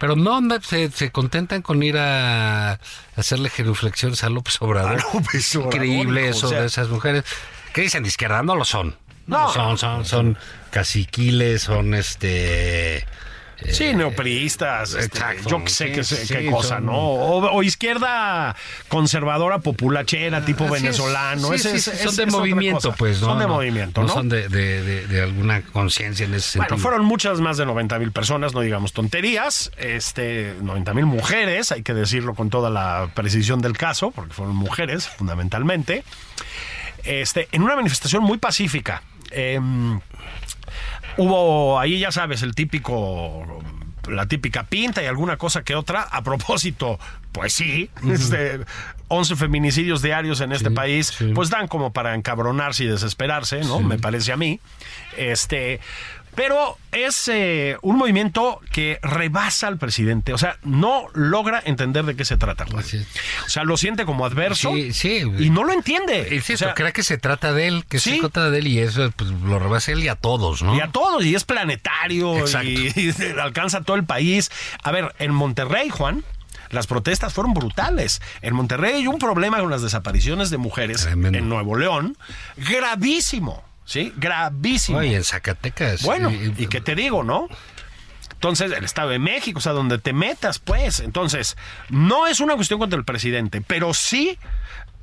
[0.00, 2.80] Pero no, no, se, se contentan con ir a
[3.16, 4.92] hacerle genuflexiones a López Obrador.
[4.98, 6.60] A López Obrador, Increíble eso o sea.
[6.60, 7.24] de esas mujeres.
[7.72, 8.42] ¿Qué dicen de izquierda?
[8.42, 8.96] No lo son.
[9.26, 9.46] No.
[9.46, 10.38] No, son, son, son
[10.70, 13.06] caciquiles, son este.
[13.70, 16.92] Sí, neopriistas, este, exacto, yo que sé sí, qué, sé- sí, qué cosa, son- ¿no?
[16.98, 18.54] O, o izquierda
[18.88, 20.82] conservadora, populachera, tipo Así es.
[20.82, 21.52] venezolano.
[21.52, 23.20] Es- es- son de movimiento, pues.
[23.20, 23.28] ¿no?
[23.28, 24.08] Son de No, movimiento, ¿no?
[24.08, 26.82] son de, de- de- de alguna conciencia en ese Bueno, sentido.
[26.88, 29.70] fueron muchas más de 90 mil personas, no digamos tonterías.
[29.76, 34.54] Este, 90 mil mujeres, hay que decirlo con toda la precisión del caso, porque fueron
[34.56, 36.04] mujeres fundamentalmente.
[37.04, 39.02] Este, en una manifestación muy pacífica.
[39.32, 39.98] Em,
[41.16, 43.62] hubo ahí, ya sabes, el típico.
[44.08, 46.02] La típica pinta y alguna cosa que otra.
[46.02, 46.98] A propósito,
[47.30, 48.60] pues sí, este,
[49.06, 51.30] 11 feminicidios diarios en este país, sí.
[51.34, 53.78] pues dan como para encabronarse y desesperarse, ¿no?
[53.78, 54.58] Me parece a mí.
[55.16, 55.78] Este,
[56.34, 62.16] pero es eh, un movimiento que rebasa al presidente, o sea, no logra entender de
[62.16, 62.64] qué se trata.
[62.66, 62.82] Juan.
[62.84, 62.94] Es.
[63.46, 65.22] O sea, lo siente como adverso Sí, sí.
[65.38, 66.28] y no lo entiende.
[66.34, 68.12] Insisto, O sea, cree que se trata de él, que Sí.
[68.14, 70.74] se trata de él y eso pues, lo rebasa él y a todos, ¿no?
[70.76, 74.50] Y a todos, y es planetario, y, y alcanza a todo el país.
[74.82, 76.24] A ver, en Monterrey, Juan,
[76.70, 78.22] las protestas fueron brutales.
[78.40, 81.38] En Monterrey hay un problema con las desapariciones de mujeres Tremendo.
[81.38, 82.16] en Nuevo León,
[82.56, 84.12] gravísimo, ¿sí?
[84.16, 84.98] Gravísimo.
[84.98, 86.02] Oye, en Zacatecas.
[86.02, 87.48] Bueno, y- ¿y qué te digo, no?
[88.32, 90.98] Entonces, el Estado de México, o sea, donde te metas, pues.
[91.00, 91.56] Entonces,
[91.90, 94.36] no es una cuestión contra el presidente, pero sí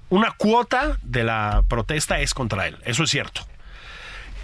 [0.10, 2.78] una cuota de la protesta es contra él.
[2.84, 3.46] Eso es cierto.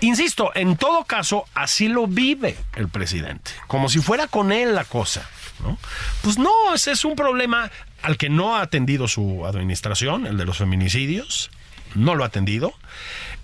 [0.01, 4.83] Insisto, en todo caso, así lo vive el presidente, como si fuera con él la
[4.83, 5.27] cosa.
[5.63, 5.77] ¿no?
[6.21, 7.71] Pues no, ese es un problema
[8.01, 11.49] al que no ha atendido su administración, el de los feminicidios,
[11.95, 12.73] no lo ha atendido.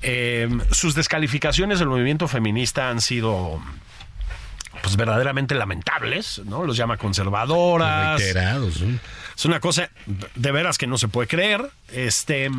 [0.02, 3.62] Eh, sus descalificaciones del movimiento feminista han sido
[4.82, 6.66] pues verdaderamente lamentables, ¿no?
[6.66, 8.20] Los llama conservadoras.
[8.20, 8.82] reiterados.
[9.36, 9.90] Es una cosa
[10.36, 11.70] de veras que no se puede creer.
[11.90, 12.50] Este.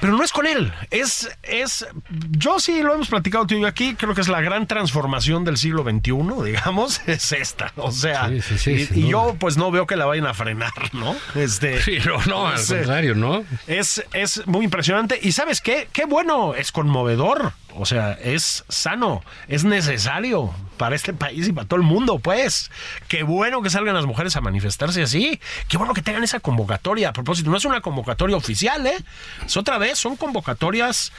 [0.00, 0.72] Pero no es con él.
[0.90, 1.86] Es, es.
[2.30, 3.94] Yo sí lo hemos platicado tú y yo aquí.
[3.94, 7.00] Creo que es la gran transformación del siglo XXI, digamos.
[7.06, 7.72] Es esta.
[7.76, 8.28] O sea.
[8.28, 11.14] Sí, sí, sí, y, yo, pues no veo que la vayan a frenar, ¿no?
[11.34, 11.74] Este.
[11.84, 13.44] Sí, no, al es, eh, contrario, ¿no?
[13.66, 15.18] Es, es muy impresionante.
[15.20, 15.88] Y sabes qué?
[15.92, 17.52] Qué bueno, es conmovedor.
[17.76, 22.70] O sea, es sano, es necesario para este país y para todo el mundo, pues.
[23.08, 25.40] Qué bueno que salgan las mujeres a manifestarse así.
[25.68, 27.10] Qué bueno que tengan esa convocatoria.
[27.10, 28.96] A propósito, no es una convocatoria oficial, ¿eh?
[29.44, 31.12] Es otra vez, son convocatorias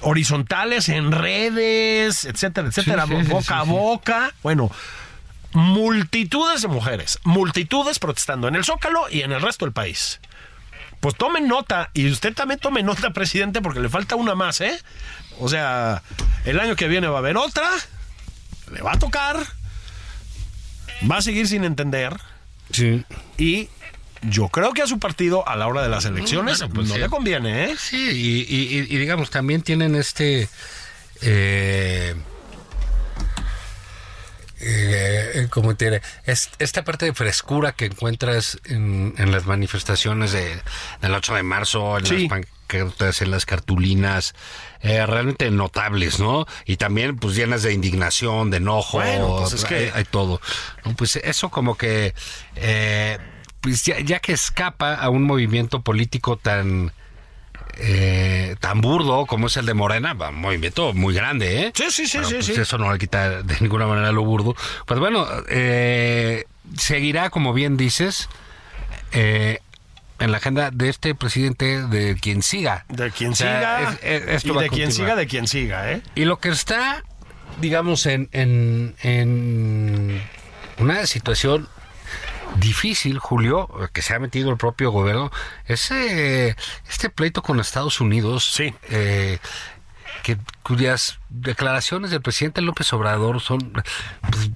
[0.00, 4.34] horizontales en redes, etcétera, etcétera, Sí, sí, sí, boca sí, a boca.
[4.42, 4.70] Bueno,
[5.52, 10.20] multitudes de mujeres, multitudes protestando en el Zócalo y en el resto del país.
[11.00, 14.80] Pues tomen nota, y usted también tome nota, presidente, porque le falta una más, ¿eh?
[15.38, 16.02] O sea,
[16.44, 17.68] el año que viene va a haber otra,
[18.74, 19.38] le va a tocar,
[21.10, 22.18] va a seguir sin entender,
[22.70, 23.04] Sí.
[23.38, 23.68] y
[24.22, 26.94] yo creo que a su partido, a la hora de las elecciones, Bueno, pues no
[26.94, 27.00] sí.
[27.00, 27.76] le conviene, ¿eh?
[27.78, 30.48] Sí, y, y- y- y digamos, también tienen este...
[31.22, 32.14] Eh,
[34.60, 36.02] eh, ¿cómo te diré?
[36.24, 40.60] Es- esta parte de frescura que encuentras en, en las manifestaciones de,
[41.02, 42.28] del 8 de marzo, en Sí.
[42.28, 42.28] las
[42.78, 44.34] pancartas, en las cartulinas,
[44.80, 46.46] eh, realmente notables, ¿no?
[46.66, 50.40] Y también pues llenas de indignación, de enojo, Bueno, pues es que- hay, hay todo.
[50.84, 50.94] ¿no?
[50.94, 52.14] Pues eso como que...
[52.56, 53.18] eh,
[53.60, 56.92] pues ya, ya que escapa a un movimiento político tan
[57.78, 61.72] eh, tan burdo como es el de Morena, un movimiento muy grande, ¿eh?
[61.74, 62.52] Sí, sí, sí, Pero, sí, pues, sí.
[62.60, 64.54] Eso no le quita de ninguna manera lo burdo.
[64.86, 66.44] Pues bueno, eh,
[66.76, 68.28] seguirá, como bien dices,
[69.12, 69.60] eh,
[70.18, 72.84] en la agenda de este presidente, de quien siga.
[72.88, 75.90] De quien O sea, siga, es- es- esto y de quien siga, de quien siga,
[75.92, 76.02] ¿eh?
[76.14, 77.02] Y lo que está,
[77.60, 80.22] digamos, en, en, en
[80.78, 81.68] una situación
[82.56, 85.32] difícil, Julio, que se ha metido el propio gobierno,
[85.66, 86.54] es eh,
[86.88, 88.44] este pleito con Estados Unidos.
[88.52, 88.74] Sí.
[88.90, 89.38] eh,
[90.22, 93.72] que, cuyas declaraciones del presidente López Obrador son...
[94.30, 94.50] pues,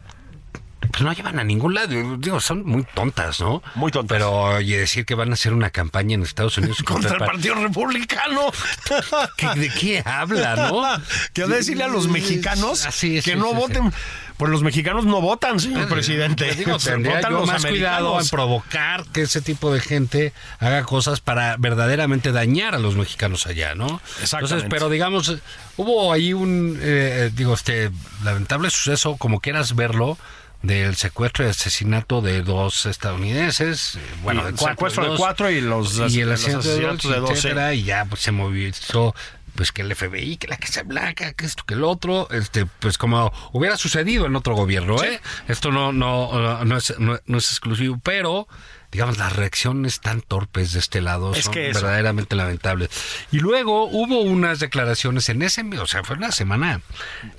[0.91, 3.63] pues no llevan a ningún lado, digo, son muy tontas, ¿no?
[3.75, 4.17] Muy tontas.
[4.17, 7.29] Pero oye, decir que van a hacer una campaña en Estados Unidos Contra el par-
[7.33, 8.51] Partido Republicano.
[9.37, 10.83] ¿Qué- ¿De qué habla, no?
[11.33, 13.93] Que decirle a los mexicanos Así es, que sí, no sí, voten.
[14.37, 16.45] Pues los mexicanos no votan, señor presidente.
[16.51, 20.33] Te digo, tendría votan yo los más cuidado en provocar que ese tipo de gente
[20.61, 24.01] haga cosas para verdaderamente dañar a los mexicanos allá, ¿no?
[24.23, 25.39] Entonces, pero digamos,
[25.77, 27.91] hubo ahí un, eh, digo, este
[28.23, 30.17] lamentable suceso, como quieras verlo,
[30.63, 35.51] del secuestro y asesinato de dos estadounidenses, eh, bueno, de cuatro, secuestro de dos, cuatro
[35.51, 36.81] y los- y el los asesinato de
[37.21, 39.15] dos, de etcétera, y ya pues se movilizó
[39.55, 42.97] pues que el FBI, que la Casa Blanca, que esto, que el otro, este, pues
[42.97, 45.21] como hubiera sucedido en otro gobierno, ¿eh?
[45.49, 48.47] Esto no, no, no, es, no, no es exclusivo, pero
[48.91, 52.89] digamos las reacciones tan torpes de este lado Es son que verdaderamente lamentables.
[53.31, 56.81] Y luego hubo unas declaraciones en ese, o sea, fue una semana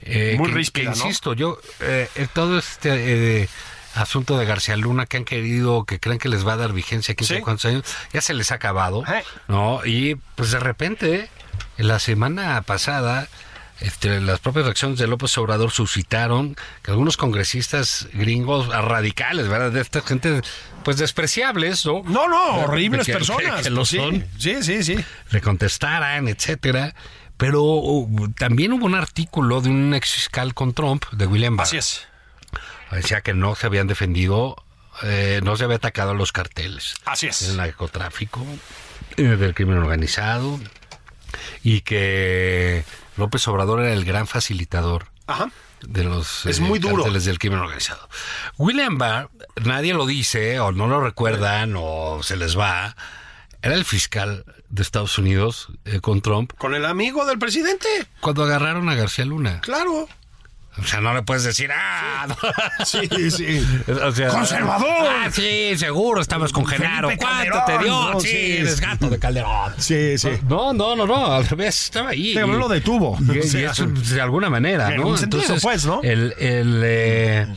[0.01, 1.05] eh, Muy que- ríspida, que ¿no?
[1.05, 3.49] insisto, yo eh, todo este eh,
[3.95, 7.15] asunto de García Luna que han querido, que creen que les va a dar vigencia
[7.15, 7.43] quién sabe Sí.
[7.43, 7.83] cuántos años,
[8.13, 9.23] ya se les ha acabado, Eh.
[9.47, 9.83] ¿no?
[9.85, 11.29] Y pues de repente,
[11.77, 13.27] en la semana pasada,
[13.81, 19.71] este, las propias reacciones de López Obrador suscitaron que algunos congresistas gringos radicales, ¿verdad?
[19.71, 20.41] De esta gente,
[20.83, 22.03] pues despreciables, ¿no?
[22.05, 23.63] No, no, horribles Que- personas.
[23.63, 24.95] que lo son Sí, sí, sí.
[25.31, 26.93] le contestaran, etcétera.
[27.37, 31.67] Pero uh, también hubo un artículo de un ex fiscal con Trump, de William Barr.
[31.67, 32.05] Así es.
[32.91, 34.61] Decía que no se habían defendido,
[35.03, 36.95] eh, no se había atacado a los carteles.
[37.05, 37.43] Así es.
[37.43, 38.45] El narcotráfico,
[39.15, 40.59] eh, del crimen organizado,
[41.63, 42.83] y que
[43.19, 45.51] López Obrador era el gran facilitador Ajá.
[45.81, 47.03] de los Es muy duro.
[47.11, 48.09] del crimen organizado.
[48.57, 49.29] William Barr,
[49.63, 52.95] nadie lo dice, o no lo recuerdan, o se les va,
[53.61, 57.87] era el fiscal de Estados Unidos eh, con Trump Con el amigo del presidente.
[58.21, 59.61] cuando agarraron a García Luna.
[59.61, 60.07] Claro.
[60.81, 62.35] O sea, no le puedes decir, ah, no".
[62.85, 63.65] Sí, sí.
[64.03, 65.07] O sea, ¡Conservador!
[65.09, 67.09] Ah, sí, seguro, estabas con Genaro.
[67.09, 67.79] Felipe ¿Cuánto te dio?
[67.79, 68.81] Calderón, no, sí, sí, eres sí.
[68.81, 69.73] gato de Calderón.
[69.77, 70.29] Sí, sí.
[70.47, 72.33] No, no, no, no, al revés, estaba ahí.
[72.33, 73.17] Sí, lo detuvo.
[73.21, 75.07] Y, O y eso, de alguna manera, en ¿no?
[75.07, 76.01] un sentido, pues, ¿no?
[76.03, 77.47] El, el, eh,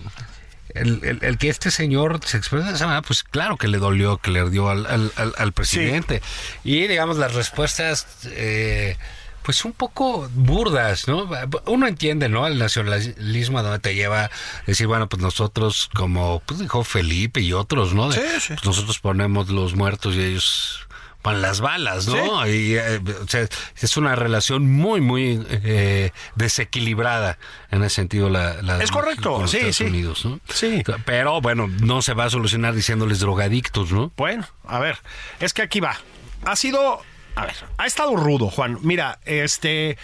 [0.74, 3.78] el, el- el que este señor se expresa de esa manera, pues claro que le
[3.78, 6.22] dolió, que le dio al, al, al- al presidente.
[6.64, 8.96] Y digamos, las respuestas, eh,
[9.42, 11.28] pues un poco burdas, ¿no?
[11.66, 12.46] Uno entiende, ¿no?
[12.46, 14.30] El nacionalismo a donde te lleva a
[14.66, 18.08] decir, bueno, pues nosotros, como pues dijo Felipe y otros, ¿no?
[18.08, 18.48] De, Sí, sí.
[18.54, 20.86] pues nosotros ponemos los muertos y ellos
[21.22, 22.46] ponen las balas, ¿no?
[22.48, 23.46] Y, eh, o sea,
[23.80, 27.38] es una relación muy, muy eh, desequilibrada
[27.70, 29.84] en ese sentido la, la Es correcto, con los sí, Estados sí.
[29.84, 30.40] Unidos, ¿no?
[30.52, 30.82] Sí.
[31.04, 34.12] Pero bueno, no se va a solucionar diciéndoles drogadictos, ¿no?
[34.16, 34.98] Bueno, a ver,
[35.40, 35.96] es que aquí va.
[36.44, 37.02] Ha sido,
[37.34, 38.78] a ver, ha estado rudo, Juan.
[38.82, 39.96] Mira, este,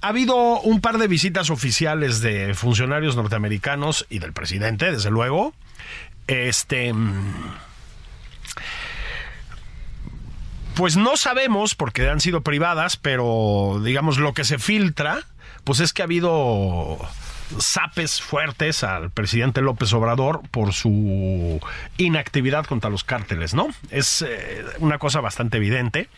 [0.00, 5.54] ha habido un par de visitas oficiales de funcionarios norteamericanos y del presidente, desde luego.
[6.26, 6.92] Este,
[10.74, 15.24] pues no sabemos porque han sido privadas, pero digamos lo que se filtra,
[15.64, 16.98] pues es que ha habido
[17.60, 21.60] zapes fuertes al presidente López Obrador por su
[21.98, 23.68] inactividad contra los cárteles, ¿no?
[23.90, 26.08] Es eh, una cosa bastante evidente.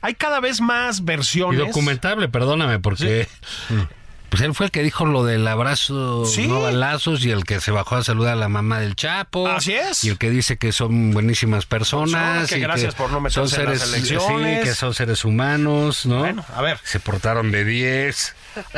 [0.00, 1.58] Hay cada vez más Y versiones.
[1.60, 3.26] documentable, perdóname, porque
[4.34, 6.48] pues él fue el que dijo lo del abrazo, Sí.
[6.48, 9.46] no balazos, y el que se bajó a saludar a la mamá del Chapo.
[9.46, 10.02] Así es.
[10.02, 12.10] Y el que dice que son buenísimas personas.
[12.10, 14.58] Personas, que y gracias por no son meterse en las seres, elecciones.
[14.62, 16.18] Sí, que son seres humanos, ¿no?
[16.18, 16.80] Bueno, a ver.
[16.82, 18.34] Se portaron de 10.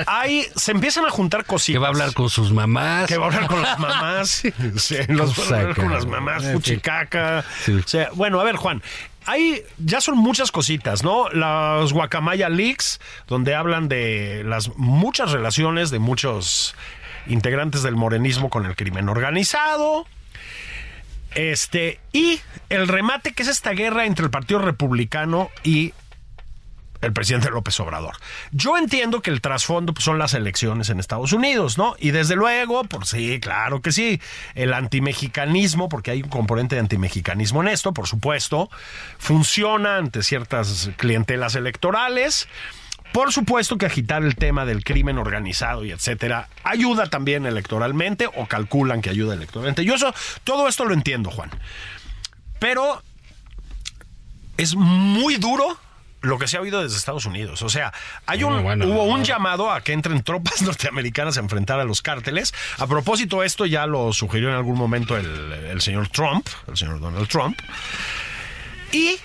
[0.07, 1.77] Hay, se empiezan a juntar cositas.
[1.77, 3.07] Que va a hablar con sus mamás.
[3.07, 4.29] que va a hablar con las mamás,
[4.77, 7.47] sí, los va a hablar con las mamás, fuchicaca.
[7.65, 7.73] Sí.
[7.73, 8.83] O sea, bueno, a ver, Juan,
[9.27, 11.29] hay, ya son muchas cositas, ¿no?
[11.31, 16.75] Los Guacamaya Leaks, donde hablan de las muchas relaciones de muchos
[17.27, 20.07] integrantes del morenismo con el crimen organizado.
[21.35, 25.93] Este, y el remate que es esta guerra entre el Partido Republicano y
[27.01, 28.17] el presidente López Obrador.
[28.53, 31.95] Yo entiendo que el trasfondo pues, son las elecciones en Estados Unidos, ¿no?
[31.99, 34.21] Y desde luego, por sí, claro que sí,
[34.55, 38.71] el antimexicanismo, porque hay un componente de antimexicanismo en esto, por supuesto,
[39.19, 42.49] funciona ante ciertas clientelas electorales.
[43.13, 48.47] Por supuesto que agitar el tema del crimen organizado y etcétera ayuda también electoralmente o
[48.47, 49.85] calculan que ayuda electoralmente.
[49.85, 50.13] Yo eso,
[50.45, 51.51] todo esto lo entiendo, Juan.
[52.59, 53.03] Pero
[54.57, 55.79] es muy duro
[56.23, 57.63] lo que se ha oído desde Estados Unidos.
[57.63, 57.93] O sea,
[58.27, 62.03] hay un, bueno, hubo un llamado a que entren tropas norteamericanas a enfrentar a los
[62.03, 62.53] cárteles.
[62.79, 67.01] A propósito, esto ya lo sugirió en algún momento el, el señor Trump, el señor
[67.01, 67.59] Donald Trump.
[68.93, 69.17] Y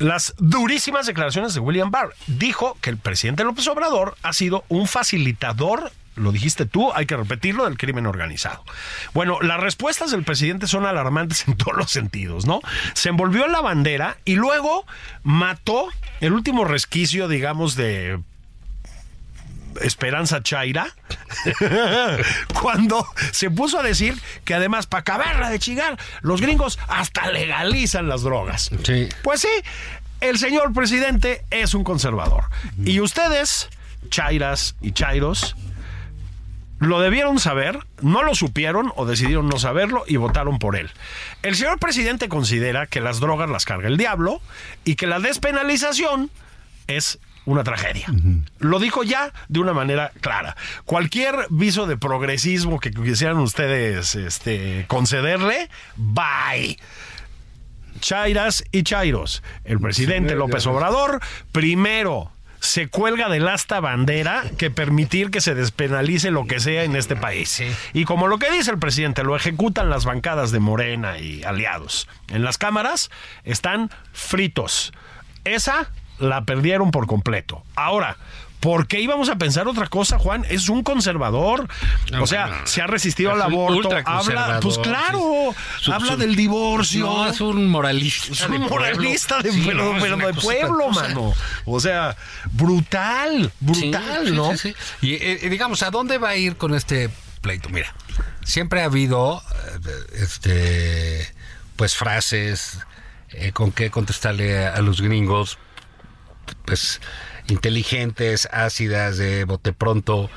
[0.00, 2.14] las durísimas declaraciones de William Barr.
[2.26, 7.16] Dijo que el presidente López Obrador ha sido un facilitador, lo dijiste tú, hay que
[7.16, 8.64] repetirlo, del crimen organizado.
[9.14, 12.60] Bueno, las respuestas del presidente son alarmantes en todos los sentidos, ¿no?
[12.94, 14.86] Se envolvió en la bandera y luego
[15.22, 15.88] mató
[16.20, 18.20] el último resquicio, digamos, de
[19.80, 20.88] Esperanza Chaira,
[22.60, 28.08] cuando se puso a decir que además, para acabarla de chingar, los gringos hasta legalizan
[28.08, 28.70] las drogas.
[28.84, 29.08] Sí.
[29.22, 29.48] Pues sí,
[30.20, 32.44] el señor presidente es un conservador.
[32.84, 33.70] Y ustedes,
[34.10, 35.56] chairas y chairos,
[36.80, 40.90] lo debieron saber, no lo supieron o decidieron no saberlo y votaron por él.
[41.42, 44.40] El señor presidente considera que las drogas las carga el diablo
[44.84, 46.30] y que la despenalización
[46.86, 48.06] es una tragedia.
[48.58, 50.56] Lo dijo ya de una manera clara.
[50.84, 56.78] Cualquier viso de progresismo que quisieran ustedes este, concederle, bye.
[58.00, 59.42] Chairas y Chairos.
[59.64, 61.20] El presidente López Obrador
[61.52, 66.94] primero se cuelga del asta bandera que permitir que se despenalice lo que sea en
[66.94, 67.62] este país.
[67.92, 72.06] Y como lo que dice el presidente, lo ejecutan las bancadas de Morena y aliados.
[72.28, 73.10] En las cámaras
[73.44, 74.92] están fritos.
[75.44, 77.62] Esa la perdieron por completo.
[77.74, 78.18] Ahora,
[78.60, 80.44] ¿por qué íbamos a pensar otra cosa, Juan?
[80.48, 81.66] Es un conservador.
[82.12, 83.90] No, o sea, se ha resistido es al aborto.
[84.04, 85.54] Habla, pues claro.
[85.80, 87.06] Su- habla su- del divorcio.
[87.06, 88.32] No, es un moralista.
[88.32, 91.32] Es un moralista de, Sí, pero- no, pero de pueblo, mano.
[91.64, 92.16] O sea,
[92.52, 94.50] brutal, brutal, Sí, ¿no?
[94.52, 94.74] sí, sí.
[95.06, 97.68] Y eh, eh, digamos, ¿a dónde va a ir con este pleito?
[97.70, 97.94] Mira,
[98.44, 99.42] siempre ha habido
[99.86, 101.34] eh, este
[101.76, 102.78] pues frases
[103.30, 105.56] eh, con qué contestarle a, a los gringos,
[106.66, 107.00] pues
[107.50, 110.30] inteligentes, ácidas, de bote pronto.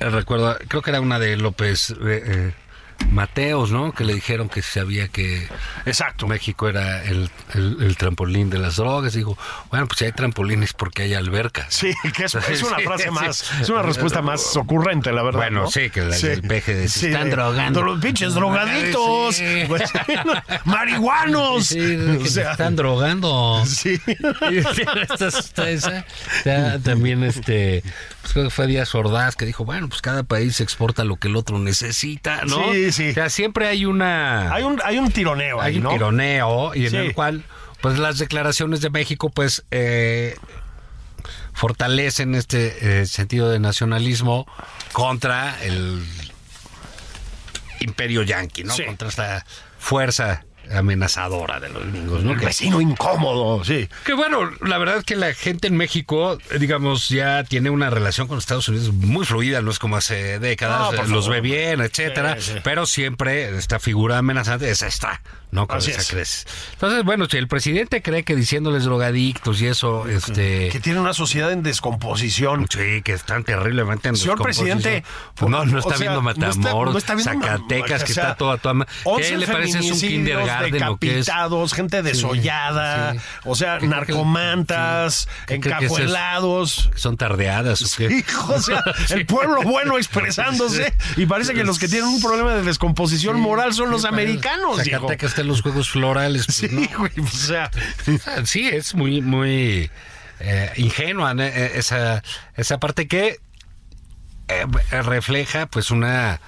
[0.00, 1.94] Eh, Recuerdo, creo que era una de López eh,
[2.26, 2.54] eh,
[3.10, 3.92] Mateos, ¿no?
[3.92, 5.46] Que le dijeron que sabía que
[5.84, 6.26] Exacto.
[6.26, 9.12] México era el, el- el trampolín de las drogas.
[9.12, 9.36] Digo,
[9.70, 11.66] bueno, pues si hay trampolines porque hay albercas.
[11.74, 13.10] Sí, que es, es una Sí, frase sí.
[13.10, 15.40] más, es una respuesta más ocurrente, la verdad.
[15.40, 15.70] Bueno, ¿no?
[15.70, 17.82] sí, que la- el peje de, se están drogando.
[17.82, 19.64] Los pinches drogaditos, Sí.
[19.68, 19.82] pues,
[20.64, 21.66] marihuanos.
[21.66, 23.62] Sí, o se están drogando.
[23.66, 24.00] sí.
[24.50, 26.04] Y esta- esta- esa,
[26.44, 27.82] ya también este
[28.20, 31.28] pues creo que fue Díaz Ordaz que dijo bueno pues cada país exporta lo que
[31.28, 33.10] el otro necesita no Sí, sí.
[33.10, 35.90] o sea siempre hay una Hay un, hay un tironeo hay ahí, un ¿no?
[35.90, 36.96] tironeo y en Sí.
[36.96, 37.44] el cual
[37.80, 40.36] pues las declaraciones de México pues eh,
[41.52, 44.46] fortalecen este eh, sentido de nacionalismo
[44.92, 46.04] contra el
[47.80, 48.74] imperio yanqui, ¿no?
[48.74, 48.84] Sí.
[48.84, 49.44] Contra esta
[49.78, 52.32] fuerza amenazadora de los gringos, ¿no?
[52.32, 53.88] El vecino incómodo, sí.
[54.04, 57.90] que bueno, la verdad es que la gente en México, eh, digamos, ya tiene una
[57.90, 61.30] relación con Estados Unidos muy fluida, no es como hace décadas, No, eh, los favor.
[61.30, 62.58] ve bien, etcétera, Sí, sí.
[62.64, 65.66] pero siempre esta figura amenazante es esta, ¿no?
[65.66, 66.08] Con Así esa es.
[66.10, 66.46] crece.
[66.74, 70.68] Entonces, bueno, si el presidente cree que diciéndoles drogadictos y eso, este...
[70.70, 72.66] Que tiene una sociedad en descomposición.
[72.70, 74.78] Sí, que están terriblemente en Señor descomposición.
[74.78, 77.42] presidente, Pues no, no o está sea, viendo no está- Matamoros, no está viendo Ma-
[77.46, 79.78] Zacatecas, que o sea, está todo a toda 11 ¿Qué le parece?
[79.78, 83.20] Es un feminicidios, que decapitados, gente desollada, sí.
[83.44, 85.90] o sea, ¿Qué creo que- narcomantas, ¿Qué creo que es?
[85.92, 86.90] encajuelados.
[86.94, 87.82] Son tardeadas.
[87.82, 88.24] ¿o qué?
[88.48, 92.62] O sea, el pueblo bueno expresándose y parece que los que tienen un problema de
[92.62, 94.76] descomposición moral son los americanos.
[94.84, 96.46] Zacatecas está en los juegos florales.
[96.46, 96.98] pues, Sí, ¿no?
[96.98, 97.70] güey, o sea,
[98.44, 99.90] Sí, es muy, muy
[100.40, 101.34] eh, ingenua.
[101.38, 102.22] Eh, esa,
[102.56, 103.38] esa parte que
[104.48, 104.66] eh,
[105.02, 106.40] refleja pues una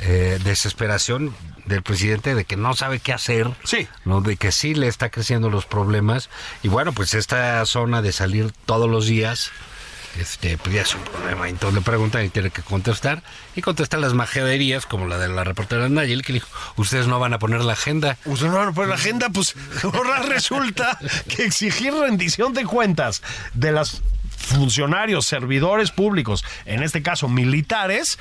[0.00, 1.34] eh, desesperación
[1.66, 3.88] del presidente de que no sabe qué hacer, Sí.
[4.04, 4.20] ¿no?
[4.20, 6.28] de que sí le está creciendo los problemas
[6.62, 9.50] y bueno pues esta zona de salir todos los días
[10.18, 13.22] este pues ya es un problema entonces le preguntan y tiene que contestar
[13.56, 17.32] y contesta las majaderías como la de la reportera Nayel que dijo ustedes no van
[17.32, 20.98] a poner la agenda Pues no, pues la agenda, pues ahora resulta
[21.28, 23.22] que exigir rendición de cuentas
[23.54, 24.02] de los
[24.36, 28.18] funcionarios, servidores públicos, en este caso militares,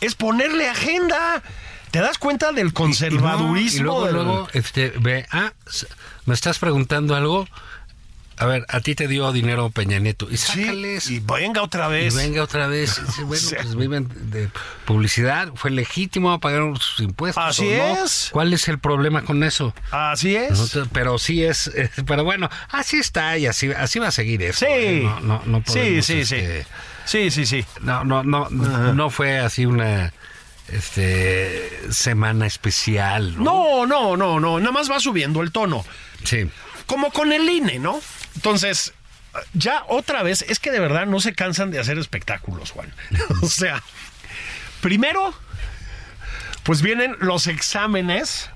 [0.00, 1.42] es ponerle agenda.
[1.90, 3.80] ¿Te das cuenta del conservadurismo?
[3.80, 5.52] Y luego, del- luego, este, ve, ah,
[6.26, 7.48] me estás preguntando algo.
[8.36, 10.26] A ver, a ti te dio dinero Peña Nieto.
[10.30, 11.10] Y Sí, sácales.
[11.10, 12.14] y venga otra y vez.
[12.14, 12.98] venga otra vez.
[13.18, 13.54] Y bueno, Sí.
[13.54, 14.48] pues viven de
[14.86, 15.50] publicidad.
[15.56, 17.44] Fue legítimo pagar sus impuestos.
[17.44, 18.02] Así ¿o no?
[18.04, 18.30] es.
[18.32, 19.74] ¿Cuál es el problema con eso?
[19.90, 20.52] Así es.
[20.52, 24.40] Nosotros- pero sí es, eh, pero bueno, así está y así, así va a seguir
[24.42, 24.60] eso.
[24.60, 24.66] Sí.
[24.70, 25.00] ¿eh?
[25.04, 26.34] No, no, no sí, podemos, sí, sí.
[26.36, 26.66] este,
[27.04, 27.64] Sí, sí, sí.
[27.82, 30.14] No, no, no, no fue así una
[30.72, 33.36] este semana especial.
[33.42, 34.16] No, ¿no?
[34.16, 34.60] no, no, no.
[34.60, 35.84] Nada más va subiendo el tono.
[36.24, 36.50] Sí.
[36.86, 38.00] como con el INE, ¿no?
[38.34, 38.92] Entonces,
[39.54, 42.92] ya otra vez, es que de verdad no se cansan de hacer espectáculos, Juan.
[43.42, 43.82] o sea,
[44.80, 45.34] primero,
[46.62, 48.50] pues vienen los exámenes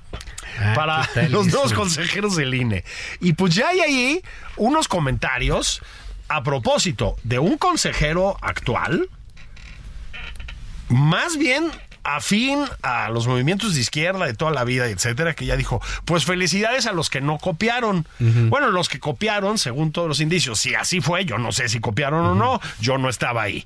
[0.59, 2.83] Ah, para ¿qué tal los nuevos consejeros del INE.
[3.19, 4.21] Y pues ya hay ahí
[4.55, 5.81] unos comentarios
[6.27, 9.09] a propósito de un consejero actual,
[10.89, 11.71] más bien
[12.05, 16.23] afín a los movimientos de izquierda de toda la vida, etcétera, que ya dijo, pues
[16.23, 18.07] felicidades a los que no copiaron.
[18.19, 21.79] Bueno, los que copiaron, según todos los indicios, si así fue, yo no sé si
[21.79, 23.65] copiaron o no, yo no estaba ahí.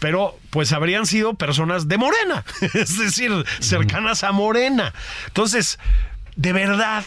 [0.00, 4.92] Pero pues habrían sido personas de Morena, es decir, cercanas a Morena.
[5.28, 5.78] Entonces,
[6.34, 7.04] de verdad,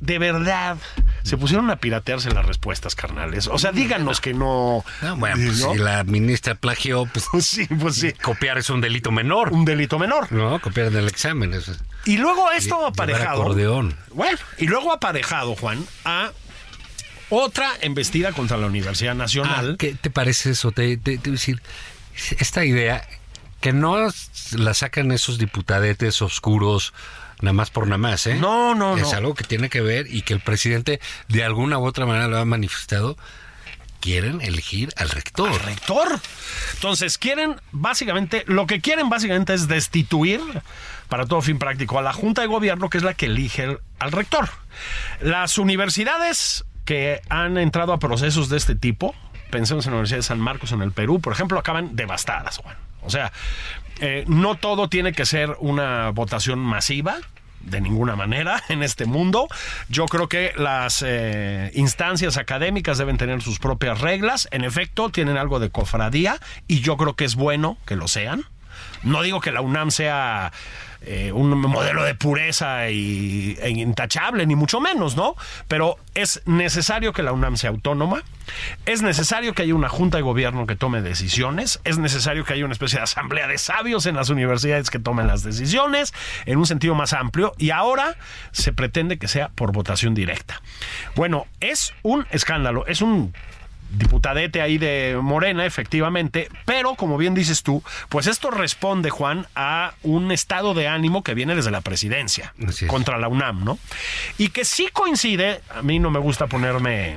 [0.00, 0.78] de verdad,
[1.28, 3.46] se pusieron a piratearse las respuestas, carnales.
[3.46, 4.84] O sea, díganos que no.
[5.02, 5.72] No, bueno, pues ¿no?
[5.72, 8.12] si la ministra plagió, pues Sí, pues sí.
[8.12, 9.52] copiar es un delito menor.
[9.52, 10.30] Un delito menor.
[10.32, 11.54] No, copiar en el examen.
[11.54, 11.72] eso
[12.06, 13.42] Y luego esto aparejado.
[13.42, 13.94] acordeón.
[14.12, 16.30] Bueno, y luego aparejado, Juan, a
[17.30, 19.76] otra embestida contra la Universidad Ah, Nacional.
[19.78, 20.72] ¿Qué te parece eso?
[20.72, 21.62] Te, te- te voy a decir,
[22.38, 23.06] esta idea
[23.60, 24.08] que no
[24.52, 26.94] la sacan esos diputadetes oscuros
[27.40, 28.34] nada más por nada más, ¿eh?
[28.34, 29.16] No, no, es no.
[29.18, 32.38] algo que tiene que ver y que el presidente de alguna u otra manera lo
[32.38, 33.16] ha manifestado.
[34.00, 35.48] Quieren elegir al rector.
[35.50, 36.20] al rector.
[36.74, 40.40] Entonces, quieren básicamente, lo que quieren básicamente es destituir,
[41.08, 43.78] para todo fin práctico, a la Junta de Gobierno, que es la que elige el-
[43.98, 44.48] al rector.
[45.20, 49.16] Las universidades que han entrado a procesos de este tipo,
[49.50, 52.76] pensemos en la Universidad de San Marcos en el Perú, por ejemplo, acaban devastadas, Juan.
[53.02, 53.32] O sea,
[54.00, 57.16] eh, no todo tiene que ser una votación masiva.
[57.60, 59.48] De ninguna manera en este mundo.
[59.88, 64.48] Yo creo que las eh, instancias académicas deben tener sus propias reglas.
[64.52, 66.38] En efecto, tienen algo de cofradía
[66.68, 68.44] y yo creo que es bueno que lo sean.
[69.02, 70.52] No digo que la UNAM sea
[71.02, 75.36] eh, un modelo de pureza y, e intachable, ni mucho menos, ¿no?
[75.68, 78.22] Pero es necesario que la UNAM sea autónoma,
[78.84, 82.64] es necesario que haya una junta de gobierno que tome decisiones, es necesario que haya
[82.64, 86.12] una especie de asamblea de sabios en las universidades que tomen las decisiones
[86.46, 88.16] en un sentido más amplio y ahora
[88.50, 90.60] se pretende que sea por votación directa.
[91.14, 93.34] Bueno, es un escándalo, es un
[93.90, 99.94] diputadete ahí de Morena, efectivamente, pero como bien dices tú, pues esto responde, Juan, a
[100.02, 102.54] un estado de ánimo que viene desde la presidencia
[102.86, 103.78] contra la UNAM, ¿no?
[104.36, 107.16] Y que sí coincide, a mí no me gusta ponerme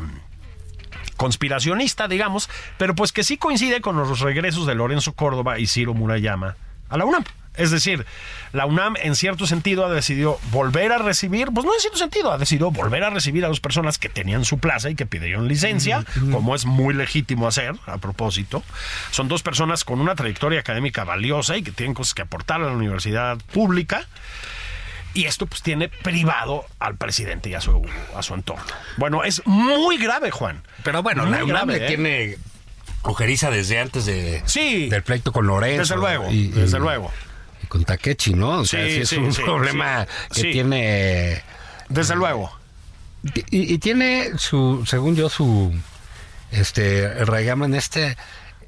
[1.17, 5.93] conspiracionista, digamos, pero pues que sí coincide con los regresos de Lorenzo Córdoba y Ciro
[5.93, 6.55] Murayama
[6.89, 7.23] a la UNAM.
[7.57, 8.05] Es decir,
[8.53, 12.31] la UNAM en cierto sentido ha decidido volver a recibir, pues no en cierto sentido,
[12.31, 15.47] ha decidido volver a recibir a dos personas que tenían su plaza y que pidieron
[15.49, 18.63] licencia, como es muy legítimo hacer, a propósito.
[19.11, 22.65] Son dos personas con una trayectoria académica valiosa y que tienen cosas que aportar a
[22.65, 24.05] la universidad pública.
[25.13, 27.85] Y esto pues tiene privado al presidente y a su,
[28.15, 28.63] a su entorno.
[28.95, 30.63] Bueno, es muy grave, Juan.
[30.83, 31.87] Pero bueno, Muy la UNAM grave, le ¿eh?
[31.89, 32.37] tiene
[33.01, 34.87] ojeriza desde antes de, Sí.
[34.87, 35.81] del pleito con Lorenzo.
[35.81, 37.11] Desde luego, y- desde y- luego.
[37.71, 38.59] Con Takechi, ¿no?
[38.59, 41.41] O sea, Sí, sí es sí, un sí, problema que tiene...
[41.87, 42.51] Desde luego.
[43.49, 45.73] Y, y tiene su, según yo, su
[46.51, 48.17] este raigambre en este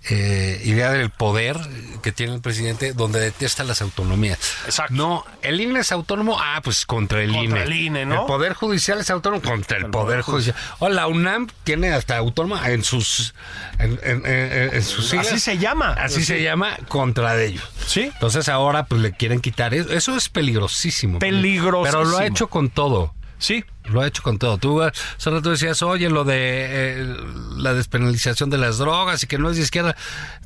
[0.10, 1.58] eh, idea del poder
[2.02, 4.38] que tiene el presidente donde detesta las autonomías.
[4.66, 4.94] Exacto.
[4.94, 7.64] No, el INE es autónomo, ah, pues contra el Contra INE.
[7.64, 8.22] el INE, ¿no?
[8.22, 10.56] El Poder Judicial es autónomo contra el, Poder, Judicial.
[10.80, 13.34] O la UNAM tiene hasta autónoma en sus
[13.80, 15.28] en, en- en- en sus siglas.
[15.28, 15.94] Así se llama.
[15.94, 17.64] Así se llama contra de ellos.
[17.88, 18.02] Sí.
[18.14, 19.92] Entonces ahora pues le quieren quitar eso.
[19.94, 21.20] Eso es peligrosísimo.
[21.20, 21.84] Peligrosísimo.
[21.84, 23.14] Pero lo ha hecho con todo.
[23.38, 23.64] Sí.
[23.86, 24.58] Lo ha hecho con todo.
[24.58, 24.82] Tú
[25.18, 27.18] solo tú decías, oye, lo de eh,
[27.58, 29.96] la despenalización de las drogas y que no es de izquierda.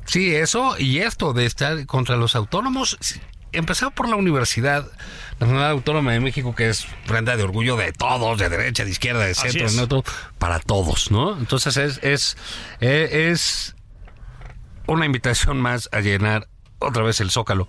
[0.06, 2.98] Sí, eso y esto de estar contra los autónomos.
[3.52, 4.86] Empezado por la Universidad
[5.40, 9.24] Nacional Autónoma de México, que es prenda de orgullo de todos, de derecha, de izquierda,
[9.24, 10.04] de centro, de neutro,
[10.38, 11.38] para todos, ¿no?
[11.38, 12.36] Entonces es, es,
[12.80, 13.74] eh, es
[14.86, 17.68] una invitación más a llenar otra vez el zócalo.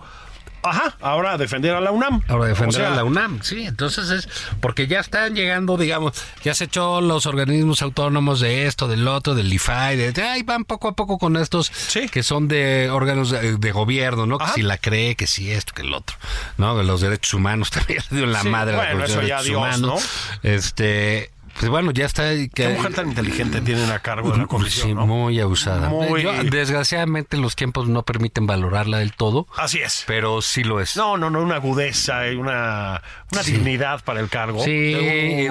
[0.64, 0.98] Ajá.
[1.02, 2.22] Ahora defender a la UNAM.
[2.28, 4.28] Ahora defender O sea, a la UNAM, sí, entonces es
[4.60, 9.36] porque ya están llegando, digamos, ya se echó los organismos autónomos de esto, del otro,
[9.36, 12.08] del IFAI, de, de ahí van poco a poco con estos Sí.
[12.10, 14.38] que son de órganos de, de gobierno, ¿no?
[14.38, 16.18] Que si la cree, que si esto, que el otro,
[16.58, 16.78] ¿no?
[16.78, 20.10] De los derechos humanos también la Sí, madre bueno, los eso ya derechos Dios, humanos.
[20.44, 24.44] Este, pues bueno, ya está que Qué mujer tan inteligente tienen a cargo de la
[24.44, 25.06] Sí, comisión, ¿no?
[25.06, 25.90] muy abusada.
[25.90, 30.04] Muy- Yo, desgraciadamente los tiempos no permiten valorarla del todo, Así es.
[30.08, 30.96] pero sí lo es.
[30.96, 33.02] No, no, no, una agudeza y una,
[33.32, 34.64] una dignidad para el cargo.
[34.64, 34.96] Sí,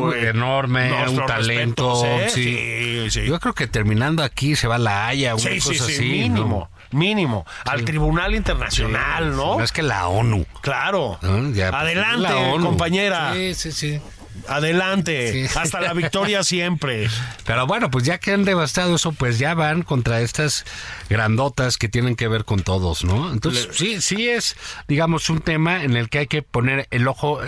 [0.01, 2.03] Uy, enorme, nuestros un talento.
[2.03, 2.31] respetos, ¿eh?
[2.35, 3.11] sí.
[3.11, 3.27] sí, sí.
[3.29, 6.03] Yo creo que terminando aquí se va la Haya, una Sí, sí, cosa sí, así.
[6.05, 7.45] mínimo, mínimo.
[7.67, 9.59] Al Tribunal Internacional, ¿no?
[9.59, 10.47] No es que la ONU.
[10.63, 11.19] Claro.
[11.23, 11.51] ¿no?
[11.53, 12.65] Ya, pues, Adelante, la ONU.
[12.65, 13.35] compañera.
[13.35, 14.01] Sí, sí, sí.
[14.49, 15.49] Adelante.
[15.49, 15.59] Sí.
[15.59, 17.09] Hasta la victoria siempre.
[17.45, 20.65] Pero bueno, pues ya que han devastado eso, pues ya van contra estas
[21.09, 23.33] grandotas que tienen que ver con todos, ¿no?
[23.33, 24.57] Entonces, sí, sí es,
[24.89, 27.41] digamos, un tema en el que hay que poner el ojo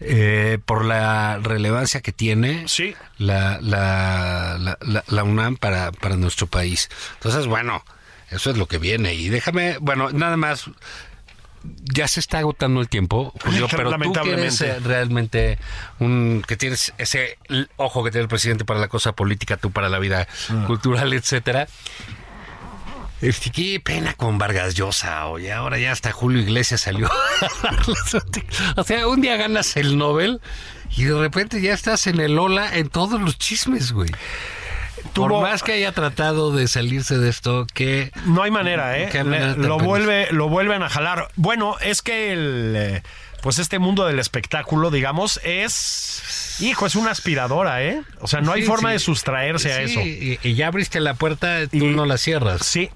[0.00, 2.94] eh, por la relevancia que tiene Sí.
[3.18, 6.88] la, la, la- la UNAM para, para nuestro país.
[7.14, 7.84] Entonces, bueno,
[8.30, 9.14] eso es lo que viene.
[9.14, 10.64] Y déjame, bueno, nada más.
[11.92, 15.58] Ya se está agotando el tiempo, Julio, pero tú que eres eh, realmente
[15.98, 17.38] un que tienes ese
[17.76, 20.64] ojo que tiene el presidente para la cosa política, tú para la vida Ah.
[20.66, 21.66] cultural, etcétera.
[23.52, 27.10] Qué pena con Vargas Llosa, oye, ahora ya hasta Julio Iglesias salió.
[28.76, 30.40] o sea, un día ganas el Nobel
[30.96, 34.10] y de repente ya estás en el Ola en todos los chismes, güey.
[35.14, 39.10] Por Tuvo- más que haya tratado de salirse de esto, que No hay manera, ¿eh?
[39.24, 41.28] Manera Le- lo vuelve, lo vuelven a jalar.
[41.36, 43.02] Bueno, es que el, eh,
[43.42, 46.22] pues este mundo del espectáculo, digamos, es,
[46.60, 48.02] hijo, es una aspiradora, ¿eh?
[48.20, 48.92] O sea, no hay forma sí.
[48.94, 50.00] de sustraerse a eso.
[50.00, 52.64] Y, y ya abriste la puerta, tú Y- no la cierras.
[52.64, 52.90] Sí,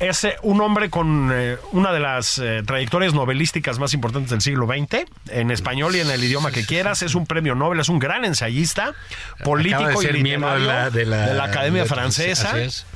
[0.00, 4.40] es eh, un hombre con eh, una de las eh, trayectorias novelísticas más importantes del
[4.40, 7.02] siglo XX, en español y en el idioma que quieras.
[7.02, 8.94] Es un premio Nobel, es un gran ensayista,
[9.44, 12.50] político Acaba de ser y miembro de la, de la, de la Academia de- Francesa.
[12.50, 12.86] así es.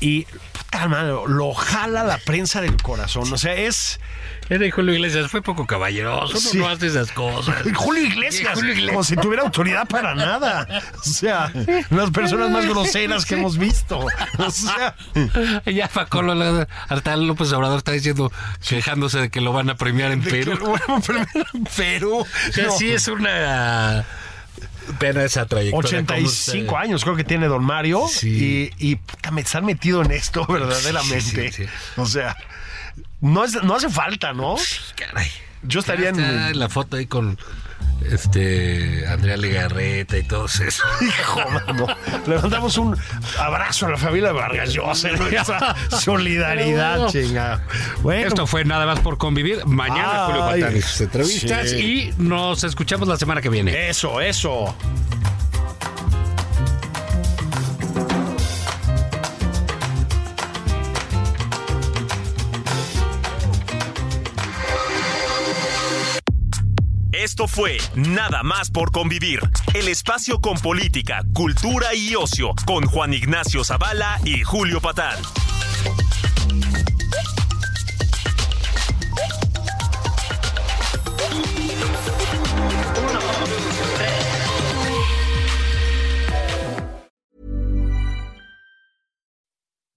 [0.00, 3.32] Y, puta madre, lo jala la prensa del corazón.
[3.32, 4.00] O sea, es...
[4.50, 6.56] Era de Julio Iglesias, fue poco caballeroso, Sí.
[6.56, 7.56] no hace esas cosas.
[7.74, 8.92] Julio Iglesias, Julio Iglesias.
[8.92, 10.66] como si tuviera autoridad para nada.
[10.98, 11.52] O sea,
[11.90, 14.06] las personas más groseras que hemos visto.
[14.38, 14.94] O sea,
[15.66, 18.32] Ya Facolo, López Obrador está diciendo,
[18.66, 20.54] quejándose de que lo van a premiar en que Perú.
[20.58, 22.18] lo bueno, primero en Perú.
[22.20, 22.72] O sea, No.
[22.78, 24.06] sí es una
[24.98, 25.88] pena esa trayectoria.
[26.00, 28.70] 85 ¿Cómo se- años creo que tiene Don Mario Sí.
[28.78, 31.50] y, y puta, me están metido en esto verdaderamente.
[31.52, 31.70] Sí, sí, sí.
[31.96, 32.36] O sea,
[33.20, 34.56] no, es- no hace falta, ¿no?
[34.96, 35.30] Caray.
[35.62, 36.58] Yo estaría está en...
[36.58, 37.38] la foto ahí con
[38.10, 40.84] este Andrea Legarreta y todos eso.
[41.00, 41.86] Hijo, mano.
[42.26, 42.96] Le mandamos un
[43.38, 47.62] abrazo a la familia de Vargas Llosa, nuestra solidaridad, chinga.
[48.02, 49.64] Bueno, Esto fue nada más por convivir.
[49.66, 52.12] Mañana Ay, Julio sus entrevistas sí.
[52.18, 53.88] y nos escuchamos la semana que viene.
[53.88, 54.74] eso, eso.
[67.28, 69.38] Esto fue Nada más por convivir,
[69.74, 75.14] el espacio con política, cultura y ocio, con Juan Ignacio Zavala y Julio Patán.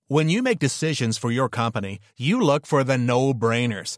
[0.10, 3.98] When you make decisions for your company, you look for the no brainers.